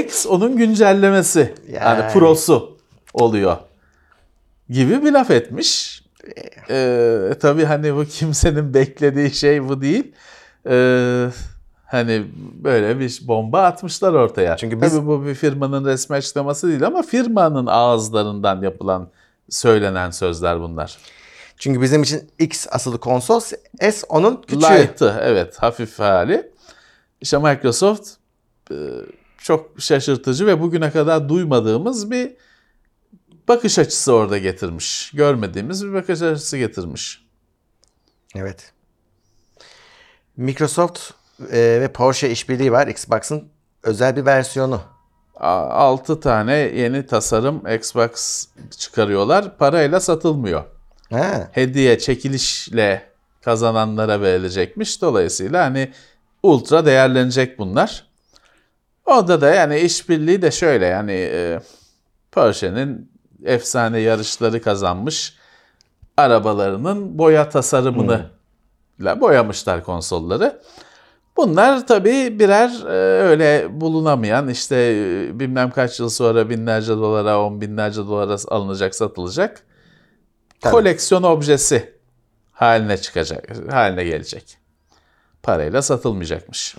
X 0.00 0.26
onun 0.26 0.56
güncellemesi. 0.56 1.54
Yani, 1.72 2.00
Yani. 2.00 2.12
Pro'su 2.12 2.78
oluyor. 3.14 3.56
Gibi 4.70 5.04
bir 5.04 5.12
laf 5.12 5.30
etmiş. 5.30 6.02
Ee, 6.70 7.34
tabii 7.40 7.64
hani 7.64 7.96
bu 7.96 8.04
kimsenin 8.04 8.74
beklediği 8.74 9.30
şey 9.34 9.68
bu 9.68 9.80
değil. 9.80 10.12
Ee, 10.68 11.26
hani 11.86 12.24
böyle 12.64 12.98
bir 13.00 13.20
bomba 13.22 13.62
atmışlar 13.62 14.12
ortaya. 14.12 14.56
Çünkü 14.56 14.82
biz- 14.82 14.92
Tabii 14.92 15.06
bu 15.06 15.26
bir 15.26 15.34
firmanın 15.34 15.84
resmi 15.84 16.16
açıklaması 16.16 16.68
değil 16.68 16.86
ama 16.86 17.02
firmanın 17.02 17.66
ağızlarından 17.66 18.62
yapılan 18.62 19.08
söylenen 19.50 20.10
sözler 20.10 20.60
bunlar. 20.60 20.98
Çünkü 21.62 21.82
bizim 21.82 22.02
için 22.02 22.30
X 22.38 22.66
asılı 22.70 23.00
konsol, 23.00 23.40
S 23.40 24.06
onun 24.08 24.42
küçüğü. 24.42 24.60
Light'ı 24.60 25.18
evet 25.22 25.56
hafif 25.56 25.98
hali. 25.98 26.52
İşte 27.20 27.38
Microsoft 27.38 28.08
e, 28.70 28.76
çok 29.38 29.70
şaşırtıcı 29.78 30.46
ve 30.46 30.60
bugüne 30.60 30.90
kadar 30.90 31.28
duymadığımız 31.28 32.10
bir 32.10 32.32
bakış 33.48 33.78
açısı 33.78 34.12
orada 34.12 34.38
getirmiş. 34.38 35.10
Görmediğimiz 35.14 35.86
bir 35.86 35.92
bakış 35.92 36.22
açısı 36.22 36.58
getirmiş. 36.58 37.24
Evet. 38.36 38.72
Microsoft 40.36 41.00
e, 41.52 41.80
ve 41.80 41.92
Porsche 41.92 42.30
işbirliği 42.30 42.72
var. 42.72 42.86
Xbox'ın 42.86 43.48
özel 43.82 44.16
bir 44.16 44.26
versiyonu. 44.26 44.82
6 45.34 46.20
tane 46.20 46.56
yeni 46.56 47.06
tasarım 47.06 47.74
Xbox 47.74 48.46
çıkarıyorlar. 48.78 49.58
Parayla 49.58 50.00
satılmıyor. 50.00 50.64
Ha. 51.12 51.48
Hediye 51.52 51.98
çekilişle 51.98 53.02
kazananlara 53.40 54.20
verilecekmiş. 54.20 55.02
Dolayısıyla 55.02 55.64
hani 55.64 55.92
ultra 56.42 56.86
değerlenecek 56.86 57.58
bunlar. 57.58 58.06
Orada 59.06 59.40
da 59.40 59.54
yani 59.54 59.78
işbirliği 59.78 60.42
de 60.42 60.50
şöyle 60.50 60.86
yani 60.86 61.12
e, 61.12 61.60
Porsche'nin 62.32 63.12
efsane 63.44 64.00
yarışları 64.00 64.62
kazanmış 64.62 65.34
arabalarının 66.16 67.18
boya 67.18 67.48
tasarımını 67.48 68.30
ile 69.00 69.20
boyamışlar 69.20 69.84
konsolları. 69.84 70.60
Bunlar 71.36 71.86
tabii 71.86 72.38
birer 72.38 72.70
e, 72.86 73.22
öyle 73.22 73.80
bulunamayan 73.80 74.48
işte 74.48 74.76
e, 74.76 75.40
bilmem 75.40 75.70
kaç 75.70 76.00
yıl 76.00 76.08
sonra 76.08 76.50
binlerce 76.50 76.92
dolara, 76.92 77.42
on 77.42 77.60
binlerce 77.60 78.00
dolara 78.00 78.36
alınacak, 78.48 78.94
satılacak 78.94 79.62
Tabii. 80.62 80.72
koleksiyon 80.72 81.22
objesi 81.22 81.94
haline 82.52 82.96
çıkacak, 82.96 83.72
haline 83.72 84.04
gelecek. 84.04 84.58
Parayla 85.42 85.82
satılmayacakmış. 85.82 86.76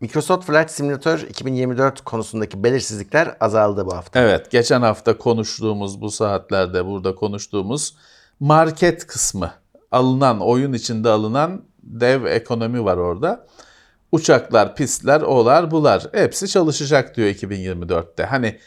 Microsoft 0.00 0.46
Flight 0.46 0.70
Simulator 0.70 1.18
2024 1.18 2.00
konusundaki 2.04 2.64
belirsizlikler 2.64 3.36
azaldı 3.40 3.86
bu 3.86 3.96
hafta. 3.96 4.20
Evet, 4.20 4.50
geçen 4.50 4.82
hafta 4.82 5.18
konuştuğumuz 5.18 6.00
bu 6.00 6.10
saatlerde 6.10 6.86
burada 6.86 7.14
konuştuğumuz 7.14 7.96
market 8.40 9.06
kısmı 9.06 9.52
alınan 9.92 10.40
oyun 10.40 10.72
içinde 10.72 11.08
alınan 11.08 11.64
dev 11.82 12.24
ekonomi 12.24 12.84
var 12.84 12.96
orada. 12.96 13.46
Uçaklar, 14.12 14.76
pistler, 14.76 15.20
olar, 15.20 15.70
bular 15.70 16.06
hepsi 16.12 16.48
çalışacak 16.48 17.16
diyor 17.16 17.28
2024'te. 17.28 18.24
Hani 18.24 18.58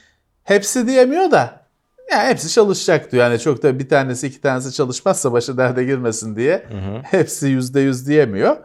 hepsi 0.43 0.87
diyemiyor 0.87 1.31
da 1.31 1.68
ya 2.11 2.27
hepsi 2.27 2.49
çalışacak 2.49 3.11
diyor. 3.11 3.23
Yani 3.23 3.39
çok 3.39 3.63
da 3.63 3.79
bir 3.79 3.89
tanesi 3.89 4.27
iki 4.27 4.41
tanesi 4.41 4.73
çalışmazsa 4.73 5.33
başı 5.33 5.57
derde 5.57 5.83
girmesin 5.83 6.35
diye 6.35 6.67
hepsi 7.03 7.47
yüzde 7.47 7.79
yüz 7.79 8.07
diyemiyor. 8.07 8.57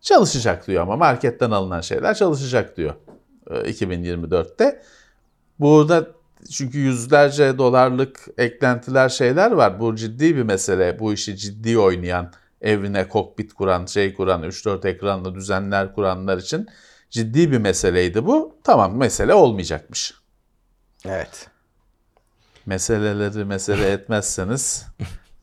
Çalışacak 0.00 0.66
diyor 0.66 0.82
ama 0.82 0.96
marketten 0.96 1.50
alınan 1.50 1.80
şeyler 1.80 2.14
çalışacak 2.14 2.76
diyor 2.76 2.94
e, 3.50 3.54
2024'te. 3.54 4.82
Burada 5.58 6.06
çünkü 6.52 6.78
yüzlerce 6.78 7.58
dolarlık 7.58 8.26
eklentiler 8.38 9.08
şeyler 9.08 9.50
var. 9.50 9.80
Bu 9.80 9.96
ciddi 9.96 10.36
bir 10.36 10.42
mesele. 10.42 10.98
Bu 10.98 11.12
işi 11.12 11.36
ciddi 11.36 11.78
oynayan, 11.78 12.32
evine 12.60 13.08
kokpit 13.08 13.52
kuran, 13.54 13.86
şey 13.86 14.14
kuran, 14.14 14.42
3-4 14.42 14.88
ekranlı 14.88 15.34
düzenler 15.34 15.94
kuranlar 15.94 16.38
için 16.38 16.68
ciddi 17.10 17.52
bir 17.52 17.58
meseleydi 17.58 18.26
bu. 18.26 18.58
Tamam 18.64 18.96
mesele 18.96 19.34
olmayacakmış. 19.34 20.14
Evet. 21.04 21.48
Meseleleri 22.68 23.44
mesele 23.44 23.92
etmezseniz 23.92 24.86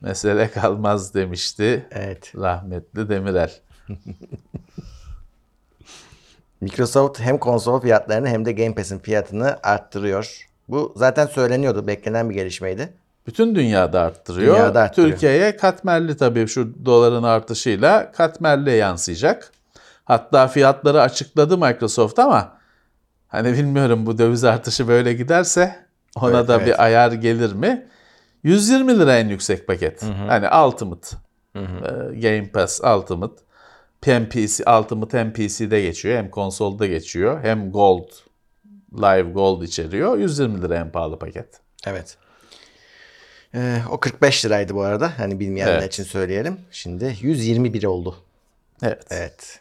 mesele 0.02 0.52
kalmaz 0.52 1.14
demişti 1.14 1.86
Evet. 1.92 2.34
rahmetli 2.36 3.10
Demirel. 3.10 3.52
Microsoft 6.62 7.20
hem 7.20 7.38
konsol 7.38 7.82
fiyatlarını 7.82 8.28
hem 8.28 8.46
de 8.46 8.52
Game 8.52 8.76
Pass'in 8.76 9.00
fiyatını 9.00 9.58
arttırıyor. 9.64 10.48
Bu 10.70 10.94
zaten 10.96 11.26
söyleniyordu. 11.26 11.88
Beklenen 11.88 12.30
bir 12.30 12.36
gelişmeydi. 12.36 12.94
Bütün 13.28 13.56
dünyada 13.56 14.02
arttırıyor. 14.02 14.56
Dünyada 14.56 14.82
arttırıyor. 14.82 15.12
Türkiye'ye 15.12 15.58
katmerli 15.58 16.18
tabii 16.18 16.48
şu 16.48 16.86
doların 16.86 17.24
artışıyla 17.24 18.12
katmerli 18.12 18.72
yansıyacak. 18.72 19.52
Hatta 20.04 20.48
fiyatları 20.48 21.02
açıkladı 21.02 21.58
Microsoft 21.58 22.20
ama 22.20 22.58
hani 23.28 23.54
bilmiyorum 23.54 24.06
bu 24.06 24.18
döviz 24.18 24.44
artışı 24.44 24.88
böyle 24.88 25.14
giderse 25.14 25.85
ona 26.16 26.38
Evet, 26.38 26.48
da 26.48 26.56
evet. 26.56 26.68
bir 26.68 26.84
ayar 26.84 27.12
gelir 27.12 27.54
mi? 27.54 27.88
120 28.44 29.00
lira 29.00 29.18
en 29.20 29.28
yüksek 29.28 29.68
paket. 29.68 30.04
Hani 30.04 30.66
Ultimate. 30.66 31.08
e, 31.56 31.60
Game 32.20 32.50
Pass 32.52 32.82
Ultimate. 32.82 33.36
Hem 34.04 34.30
PC, 34.30 34.64
Ultimate 34.80 35.20
hem 35.20 35.34
PC'de 35.34 35.82
geçiyor 35.82 36.18
hem 36.18 36.30
konsolda 36.30 36.86
geçiyor. 36.88 37.44
Hem 37.44 37.72
Gold, 37.72 38.08
Live 38.94 39.32
Gold 39.32 39.62
içeriyor. 39.62 40.18
120 40.18 40.62
lira 40.62 40.76
en 40.76 40.92
pahalı 40.92 41.20
paket. 41.20 41.48
Evet. 41.88 42.18
Ee, 43.56 43.78
o 43.92 44.00
45 44.00 44.46
liraydı 44.46 44.76
bu 44.76 44.82
arada. 44.84 45.20
Hani 45.20 45.40
bilmeyenler 45.40 45.74
Evet. 45.74 45.94
için 45.94 46.04
söyleyelim. 46.04 46.58
Şimdi 46.72 47.16
121 47.22 47.84
oldu. 47.84 48.16
Evet. 48.84 49.04
Evet. 49.10 49.60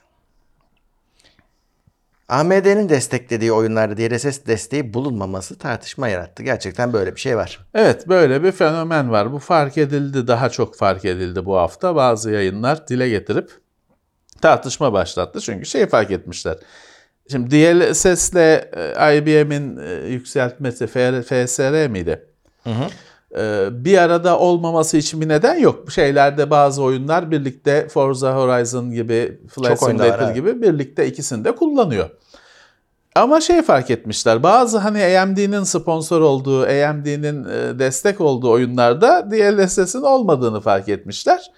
AMD'nin 2.29 2.89
desteklediği 2.89 3.53
oyunlarda 3.53 3.97
DLSS 3.97 4.47
desteği 4.47 4.95
bulunmaması 4.95 5.59
tartışma 5.59 6.09
yarattı. 6.09 6.43
Gerçekten 6.43 6.93
böyle 6.93 7.15
bir 7.15 7.21
şey 7.21 7.37
var. 7.37 7.67
Evet 7.75 8.09
böyle 8.09 8.43
bir 8.43 8.53
fenomen 8.53 9.11
var. 9.11 9.33
Bu 9.33 9.39
fark 9.39 9.79
edildi, 9.79 10.27
daha 10.27 10.49
çok 10.49 10.77
fark 10.77 11.05
edildi 11.05 11.45
bu 11.45 11.57
hafta. 11.57 11.97
Bazı 11.97 12.31
yayınlar 12.31 12.89
dile 12.89 13.09
getirip 13.09 13.51
tartışma 14.41 14.93
başlattı. 14.93 15.41
Çünkü 15.41 15.67
şey 15.67 15.87
fark 15.87 16.11
etmişler. 16.11 16.57
Şimdi 17.31 17.51
DLSS 17.51 18.33
ile 18.33 18.71
e, 18.77 19.19
IBM'in 19.19 19.77
e, 19.77 20.09
yükseltmesi 20.09 20.87
FSR 20.87 21.89
miydi? 21.89 22.27
E, 22.67 22.71
Bir 23.71 23.99
arada 23.99 24.39
olmaması 24.39 24.97
için 24.97 25.21
bir 25.21 25.29
neden 25.29 25.59
yok. 25.59 25.87
Bu 25.87 25.91
şeylerde 25.91 26.51
bazı 26.51 26.83
oyunlar 26.83 27.31
birlikte 27.31 27.89
Forza 27.89 28.35
Horizon 28.37 28.91
gibi, 28.91 29.41
Flight 29.49 29.79
Simulator 29.79 30.25
evet. 30.25 30.35
gibi 30.35 30.63
birlikte 30.63 31.07
ikisini 31.07 31.45
de 31.45 31.55
kullanıyor. 31.55 32.11
Ama 33.15 33.41
şey 33.41 33.63
fark 33.63 33.91
etmişler. 33.91 34.43
Bazı 34.43 34.79
hani 34.79 35.19
AMD'nin 35.19 35.63
sponsor 35.63 36.21
olduğu, 36.21 36.63
AMD'nin 36.63 37.45
e, 37.45 37.79
destek 37.79 38.21
olduğu 38.21 38.51
oyunlarda 38.51 39.31
DLSS'in 39.31 40.03
olmadığını 40.03 40.61
fark 40.61 40.89
etmişler. 40.89 41.53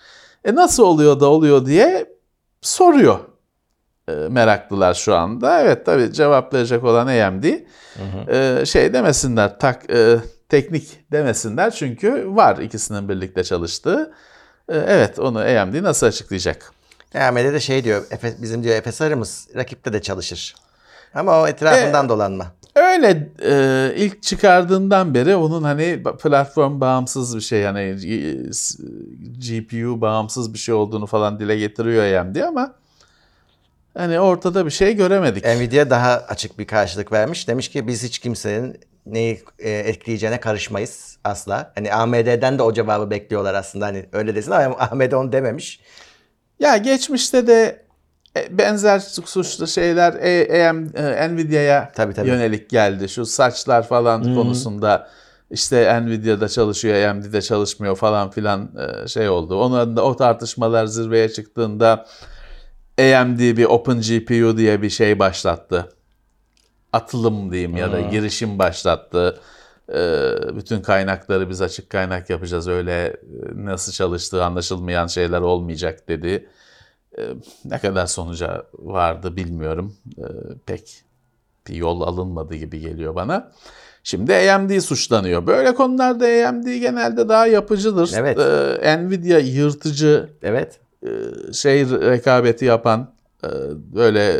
E 0.44 0.54
nasıl 0.54 0.82
oluyor 0.82 1.20
da 1.20 1.26
oluyor 1.26 1.66
diye 1.66 2.06
soruyor 2.62 3.18
e, 4.08 4.12
meraklılar 4.12 4.94
şu 4.94 5.14
anda. 5.14 5.60
Evet 5.60 5.86
tabii 5.86 6.12
cevaplayacak 6.12 6.84
olan 6.84 7.06
AMD. 7.06 7.44
E, 8.28 8.66
şey 8.66 8.92
demesinler, 8.92 9.58
tak 9.58 9.90
e, 9.90 10.16
teknik 10.48 11.12
demesinler 11.12 11.70
çünkü 11.70 12.24
var 12.36 12.58
ikisinin 12.58 13.08
birlikte 13.08 13.44
çalıştığı. 13.44 14.12
E, 14.68 14.76
evet 14.78 15.18
onu 15.18 15.38
AMD 15.38 15.82
nasıl 15.82 16.06
açıklayacak? 16.06 16.72
AMD 17.14 17.36
de 17.52 17.60
şey 17.60 17.84
diyor. 17.84 18.02
Bizim 18.42 18.62
diyor 18.64 18.82
FSR'ımız 18.82 19.48
rakipte 19.56 19.92
de 19.92 20.02
çalışır. 20.02 20.54
Ama 21.14 21.40
o 21.40 21.46
etrafından 21.46 22.08
dolanma. 22.08 22.46
Öyle 22.74 23.28
e, 23.42 23.92
ilk 23.96 24.22
çıkardığından 24.22 25.14
beri 25.14 25.36
onun 25.36 25.62
hani 25.62 26.02
platform 26.22 26.80
bağımsız 26.80 27.36
bir 27.36 27.40
şey 27.40 27.60
yani 27.60 27.80
e, 27.80 28.52
s- 28.52 28.82
GPU 29.48 30.00
bağımsız 30.00 30.52
bir 30.54 30.58
şey 30.58 30.74
olduğunu 30.74 31.06
falan 31.06 31.38
dile 31.40 31.56
getiriyor 31.58 32.20
AMD 32.20 32.36
ama 32.36 32.74
hani 33.96 34.20
ortada 34.20 34.66
bir 34.66 34.70
şey 34.70 34.96
göremedik. 34.96 35.44
Nvidia 35.44 35.90
daha 35.90 36.10
açık 36.28 36.58
bir 36.58 36.66
karşılık 36.66 37.12
vermiş. 37.12 37.48
Demiş 37.48 37.68
ki 37.68 37.86
biz 37.86 38.02
hiç 38.04 38.18
kimsenin 38.18 38.80
neyi 39.06 39.42
e, 39.58 39.70
etkileyeceğine 39.70 40.40
karışmayız 40.40 41.18
asla. 41.24 41.72
Hani 41.74 41.92
AMD'den 41.92 42.58
de 42.58 42.62
o 42.62 42.72
cevabı 42.72 43.10
bekliyorlar 43.10 43.54
aslında. 43.54 43.86
Hani 43.86 44.06
öyle 44.12 44.34
desin 44.34 44.50
ama 44.50 44.76
AMD 44.90 45.12
onu 45.12 45.32
dememiş. 45.32 45.80
Ya 46.60 46.76
geçmişte 46.76 47.46
de 47.46 47.82
e, 48.36 48.58
benzer 48.58 48.98
suçlu 48.98 49.66
şeyler 49.66 50.14
E- 50.14 50.40
e, 50.40 51.28
Nvidia'ya 51.28 51.92
yönelik 52.26 52.70
geldi. 52.70 53.08
Şu 53.08 53.26
saçlar 53.26 53.88
falan 53.88 54.22
konusunda 54.34 55.08
işte 55.50 56.02
Nvidia'da 56.02 56.48
çalışıyor, 56.48 57.08
AMD'de 57.08 57.42
çalışmıyor 57.42 57.96
falan 57.96 58.30
filan 58.30 58.70
şey 59.06 59.28
oldu. 59.28 59.60
Onların 59.60 59.96
da 59.96 60.02
o 60.02 60.16
tartışmalar 60.16 60.86
zirveye 60.86 61.28
çıktığında 61.28 62.06
AMD 62.98 63.38
bir 63.38 63.64
Open 63.64 64.00
GPU 64.00 64.56
diye 64.56 64.82
bir 64.82 64.90
şey 64.90 65.18
başlattı. 65.18 65.88
Atılım 66.96 67.52
diyeyim 67.52 67.76
ya 67.76 67.92
da 67.92 68.00
girişim 68.00 68.58
başlattı. 68.58 69.38
Ee, 69.94 70.32
bütün 70.56 70.80
kaynakları 70.80 71.50
biz 71.50 71.62
açık 71.62 71.90
kaynak 71.90 72.30
yapacağız. 72.30 72.68
Öyle 72.68 73.06
e, 73.06 73.14
nasıl 73.54 73.92
çalıştığı 73.92 74.44
anlaşılmayan 74.44 75.06
şeyler 75.06 75.40
olmayacak 75.40 76.08
dedi. 76.08 76.48
Ee, 77.18 77.22
ne 77.64 77.78
kadar 77.78 78.06
sonuca 78.06 78.64
vardı 78.78 79.36
bilmiyorum. 79.36 79.96
Ee, 80.18 80.22
pek 80.66 81.02
bir 81.68 81.74
yol 81.74 82.00
alınmadı 82.00 82.54
gibi 82.54 82.80
geliyor 82.80 83.14
bana. 83.14 83.52
Şimdi 84.02 84.34
AMD 84.34 84.80
suçlanıyor. 84.80 85.46
Böyle 85.46 85.74
konularda 85.74 86.48
AMD 86.48 86.64
genelde 86.64 87.28
daha 87.28 87.46
yapıcıdır. 87.46 88.12
Evet. 88.16 88.38
Nvidia 88.98 89.38
yırtıcı 89.38 90.30
Evet. 90.42 90.80
e, 91.02 91.08
şey 91.52 91.90
rekabeti 91.90 92.64
yapan 92.64 93.15
böyle 93.94 94.32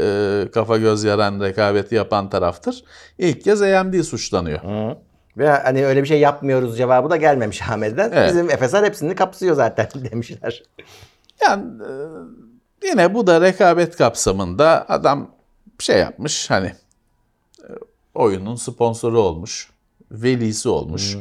e, 0.43 0.51
kafa 0.51 0.77
göz 0.79 1.05
yaran 1.05 1.41
rekabeti 1.41 1.95
yapan 1.95 2.31
taraftır. 2.31 2.85
İlk 3.19 3.43
kez 3.45 3.63
AMD 3.63 4.03
suçlanıyor. 4.03 4.61
Ve 5.37 5.49
hani 5.49 5.87
öyle 5.87 6.03
bir 6.03 6.09
şey 6.09 6.21
yapmıyoruz 6.21 6.77
cevabı 6.77 7.11
da 7.11 7.17
gelmemiş 7.17 7.63
Ahmet'den. 7.63 8.13
Evet. 8.15 8.29
Bizim 8.31 8.49
FSR 8.49 8.85
hepsini 8.85 9.15
kapsıyor 9.15 9.55
zaten 9.57 9.89
demişler. 10.11 10.63
Yani 11.43 11.65
e, 11.83 12.89
yine 12.89 13.15
bu 13.15 13.27
da 13.27 13.41
rekabet 13.41 13.97
kapsamında 13.97 14.87
adam 14.89 15.31
şey 15.79 15.99
yapmış 15.99 16.51
hani 16.51 16.67
e, 17.63 17.71
oyunun 18.15 18.57
sponsoru 18.57 19.21
olmuş, 19.21 19.71
velisi 20.11 20.69
olmuş. 20.69 21.17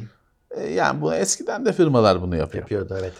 E, 0.52 0.64
Yani 0.74 1.02
bu 1.02 1.14
eskiden 1.14 1.66
de 1.66 1.74
firmalar 1.74 2.22
bunu 2.22 2.36
yapıyor. 2.36 2.62
Yapıyordu 2.64 2.98
evet. 3.00 3.14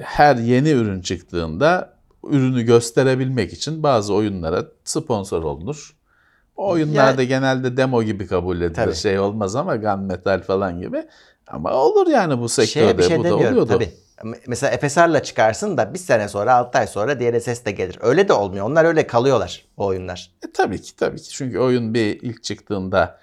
Her 0.00 0.36
yeni 0.36 0.70
ürün 0.70 1.00
çıktığında 1.00 1.97
ürünü 2.24 2.62
gösterebilmek 2.62 3.52
için 3.52 3.82
bazı 3.82 4.14
oyunlara 4.14 4.64
sponsor 4.84 5.42
olunur. 5.42 5.96
O 6.56 6.68
oyunlarda 6.68 7.24
genelde 7.24 7.76
demo 7.76 8.02
gibi 8.02 8.26
kabul 8.26 8.56
edilir. 8.56 8.74
Tabii. 8.74 8.94
Şey 8.94 9.18
olmaz 9.18 9.56
ama 9.56 9.76
gunmetal 9.76 10.42
falan 10.42 10.80
gibi. 10.80 11.04
Ama 11.46 11.72
olur 11.72 12.06
yani 12.06 12.38
bu 12.38 12.48
sektörde. 12.48 12.72
Şeye 12.72 12.98
bir 12.98 13.02
şey 13.02 13.18
bu 13.18 13.24
da 13.24 13.36
oluyordu. 13.36 13.66
tabii. 13.66 13.90
Mesela 14.46 14.88
FSR'la 14.88 15.22
çıkarsın 15.22 15.76
da 15.76 15.94
bir 15.94 15.98
sene 15.98 16.28
sonra 16.28 16.54
6 16.54 16.78
ay 16.78 16.86
sonra 16.86 17.20
DLSS 17.20 17.64
de 17.64 17.72
gelir. 17.72 17.98
Öyle 18.00 18.28
de 18.28 18.32
olmuyor. 18.32 18.66
Onlar 18.70 18.84
öyle 18.84 19.06
kalıyorlar 19.06 19.64
o 19.76 19.86
oyunlar. 19.86 20.30
E, 20.48 20.52
tabii 20.52 20.82
ki 20.82 20.96
tabii 20.96 21.22
ki. 21.22 21.28
Çünkü 21.30 21.58
oyun 21.58 21.94
bir 21.94 22.22
ilk 22.22 22.42
çıktığında 22.42 23.18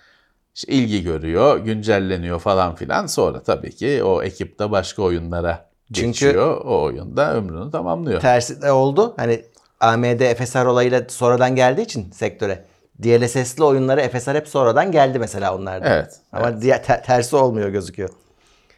işte 0.56 0.74
ilgi 0.74 1.04
görüyor, 1.04 1.58
güncelleniyor 1.58 2.40
falan 2.40 2.76
filan. 2.76 3.06
Sonra 3.06 3.44
tabii 3.44 3.76
ki 3.76 4.04
o 4.04 4.24
ekip 4.24 4.60
de 4.60 4.72
başka 4.72 5.02
oyunlara 5.02 5.70
Çünkü- 5.94 6.08
geçiyor. 6.08 6.62
O 6.66 6.84
oyunda 6.84 7.34
ömrünü 7.36 7.72
tamamlıyor. 7.72 8.22
Tersi 8.22 8.62
de 8.62 8.72
oldu. 8.72 9.14
Hani 9.18 9.46
AMD 9.80 10.36
FSR 10.36 10.66
olayıyla 10.66 11.02
sonradan 11.08 11.56
geldiği 11.56 11.82
için 11.82 12.12
sektöre. 12.12 12.66
DLSS'li 13.04 13.64
oyunlara 13.64 14.10
FSR 14.10 14.36
hep 14.36 14.48
sonradan 14.48 14.92
geldi 14.92 15.20
mesela 15.20 15.56
onlarda. 15.56 15.90
Evet, 15.90 16.20
Ama 16.32 16.62
diğer 16.62 16.84
te- 16.84 17.02
tersi 17.06 17.36
olmuyor 17.36 17.70
gözüküyor. 17.70 18.10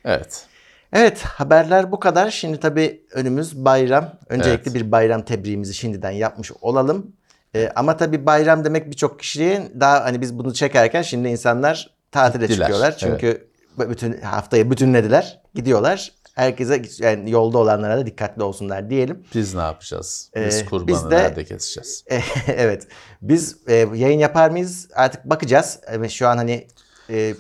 Evet. 0.06 0.46
Evet 0.94 1.22
haberler 1.22 1.92
bu 1.92 2.00
kadar. 2.00 2.32
Şimdi 2.32 2.60
tabii 2.60 3.02
önümüz 3.14 3.66
bayram. 3.66 4.14
Öncelikle 4.30 4.72
Evet. 4.72 4.76
bir 4.76 4.92
bayram 4.92 5.22
tebriğimizi 5.22 5.74
şimdiden 5.74 6.12
yapmış 6.12 6.52
olalım. 6.62 7.12
Ee, 7.56 7.70
ama 7.76 7.98
tabii 7.98 8.26
bayram 8.26 8.66
demek 8.66 8.88
birçok 8.92 9.20
kişinin 9.20 9.80
daha 9.80 10.04
hani 10.04 10.22
biz 10.22 10.38
bunu 10.40 10.54
çekerken 10.54 11.02
şimdi 11.02 11.28
insanlar 11.28 11.90
tatile 12.12 12.46
Gittiler, 12.46 12.66
çıkıyorlar. 12.68 12.98
Çünkü 12.98 13.48
bütün 13.80 14.22
haftayı 14.22 14.72
bütünlediler. 14.72 15.42
Gidiyorlar. 15.56 16.12
Herkese 16.38 16.82
yani 17.00 17.32
yolda 17.32 17.58
olanlara 17.58 17.98
da 17.98 18.06
dikkatli 18.06 18.44
olsunlar 18.44 18.90
diyelim. 18.90 19.24
Biz 19.36 19.56
ne 19.56 19.62
yapacağız? 19.62 20.32
Biz 20.36 20.56
Ee, 20.62 20.66
kurbanı 20.66 20.88
biz 20.88 21.12
de- 21.12 21.16
nerede 21.16 21.46
keseceğiz? 21.46 22.06
evet. 22.48 22.88
Biz 23.22 23.58
e, 23.68 23.74
yayın 23.74 24.20
yapar 24.20 24.50
mıyız? 24.50 24.88
Artık 24.96 25.26
bakacağız. 25.26 25.80
Evet, 25.88 26.12
şu 26.12 26.28
an 26.28 26.38
hani 26.38 26.68
e, 27.10 27.34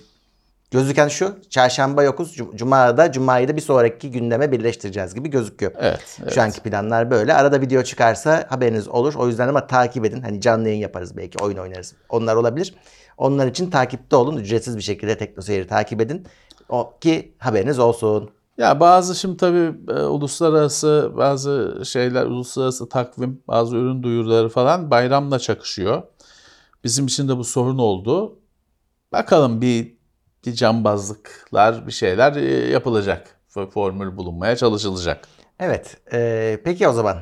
gözüken 0.71 1.07
şu. 1.07 1.35
Çarşamba 1.49 2.03
yokuz. 2.03 2.35
Cum- 2.37 2.55
Cuma'da 2.55 3.11
Cuma'yı 3.11 3.47
da 3.47 3.55
bir 3.55 3.61
sonraki 3.61 4.11
gündeme 4.11 4.51
birleştireceğiz 4.51 5.13
gibi 5.15 5.29
gözüküyor. 5.29 5.71
Evet, 5.79 6.17
evet. 6.23 6.33
Şu 6.33 6.41
anki 6.41 6.59
planlar 6.61 7.11
böyle. 7.11 7.33
Arada 7.33 7.61
video 7.61 7.83
çıkarsa 7.83 8.45
haberiniz 8.49 8.87
olur. 8.87 9.13
O 9.15 9.27
yüzden 9.27 9.47
ama 9.47 9.67
takip 9.67 10.05
edin. 10.05 10.21
Hani 10.21 10.41
canlı 10.41 10.67
yayın 10.67 10.81
yaparız 10.81 11.17
belki. 11.17 11.43
Oyun 11.43 11.57
oynarız. 11.57 11.93
Onlar 12.09 12.35
olabilir. 12.35 12.75
Onlar 13.17 13.47
için 13.47 13.69
takipte 13.69 14.15
olun. 14.15 14.37
Ücretsiz 14.37 14.77
bir 14.77 14.81
şekilde 14.81 15.17
TeknoSeyir'i 15.17 15.67
takip 15.67 16.01
edin. 16.01 16.27
O 16.69 16.93
ki 17.01 17.31
haberiniz 17.37 17.79
olsun. 17.79 18.29
Ya 18.57 18.79
bazı 18.79 19.15
şimdi 19.15 19.37
tabii 19.37 19.91
e, 19.91 19.93
uluslararası 19.93 21.11
bazı 21.17 21.81
şeyler, 21.85 22.25
uluslararası 22.25 22.89
takvim, 22.89 23.41
bazı 23.47 23.75
ürün 23.75 24.03
duyuruları 24.03 24.49
falan 24.49 24.91
bayramla 24.91 25.39
çakışıyor. 25.39 26.03
Bizim 26.83 27.05
için 27.05 27.27
de 27.27 27.37
bu 27.37 27.43
sorun 27.43 27.77
oldu. 27.77 28.39
Bakalım 29.11 29.61
bir, 29.61 29.97
bir 30.45 30.53
cambazlıklar, 30.53 31.87
bir 31.87 31.91
şeyler 31.91 32.35
e, 32.35 32.69
yapılacak. 32.69 33.27
Formül 33.73 34.17
bulunmaya 34.17 34.55
çalışılacak. 34.55 35.27
Evet. 35.59 35.97
e, 36.13 36.61
peki 36.63 36.87
o 36.87 36.93
zaman 36.93 37.17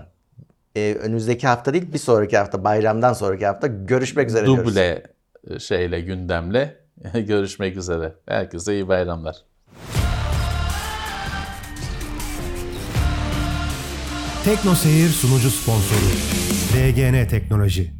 e, 0.75 0.95
önümüzdeki 1.01 1.47
hafta 1.47 1.73
değil 1.73 1.93
bir 1.93 1.97
sonraki 1.97 2.37
hafta 2.37 2.63
bayramdan 2.63 3.13
sonraki 3.13 3.45
hafta 3.45 3.67
görüşmek 3.67 4.29
üzere 4.29 4.45
diyoruz. 4.45 4.71
Duble 4.71 5.03
e, 5.49 5.59
şeyle, 5.59 6.01
gündemle 6.01 6.77
görüşmek 7.13 7.77
üzere. 7.77 8.15
Herkese 8.25 8.73
iyi 8.73 8.87
bayramlar. 8.87 9.35
Tekno 14.45 14.75
Seyir 14.75 15.09
sunucu 15.09 15.51
sponsoru 15.51 16.09
DGN 16.73 17.27
Teknoloji. 17.27 17.93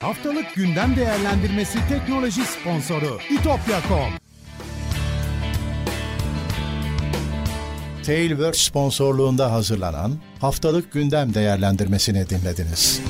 Haftalık 0.00 0.54
gündem 0.54 0.96
değerlendirmesi 0.96 1.78
teknoloji 1.88 2.40
sponsoru 2.44 3.18
itopya.com. 3.30 4.12
Tailwork 8.02 8.56
sponsorluğunda 8.56 9.52
hazırlanan 9.52 10.18
haftalık 10.40 10.92
gündem 10.92 11.34
değerlendirmesini 11.34 12.30
dinlediniz. 12.30 13.00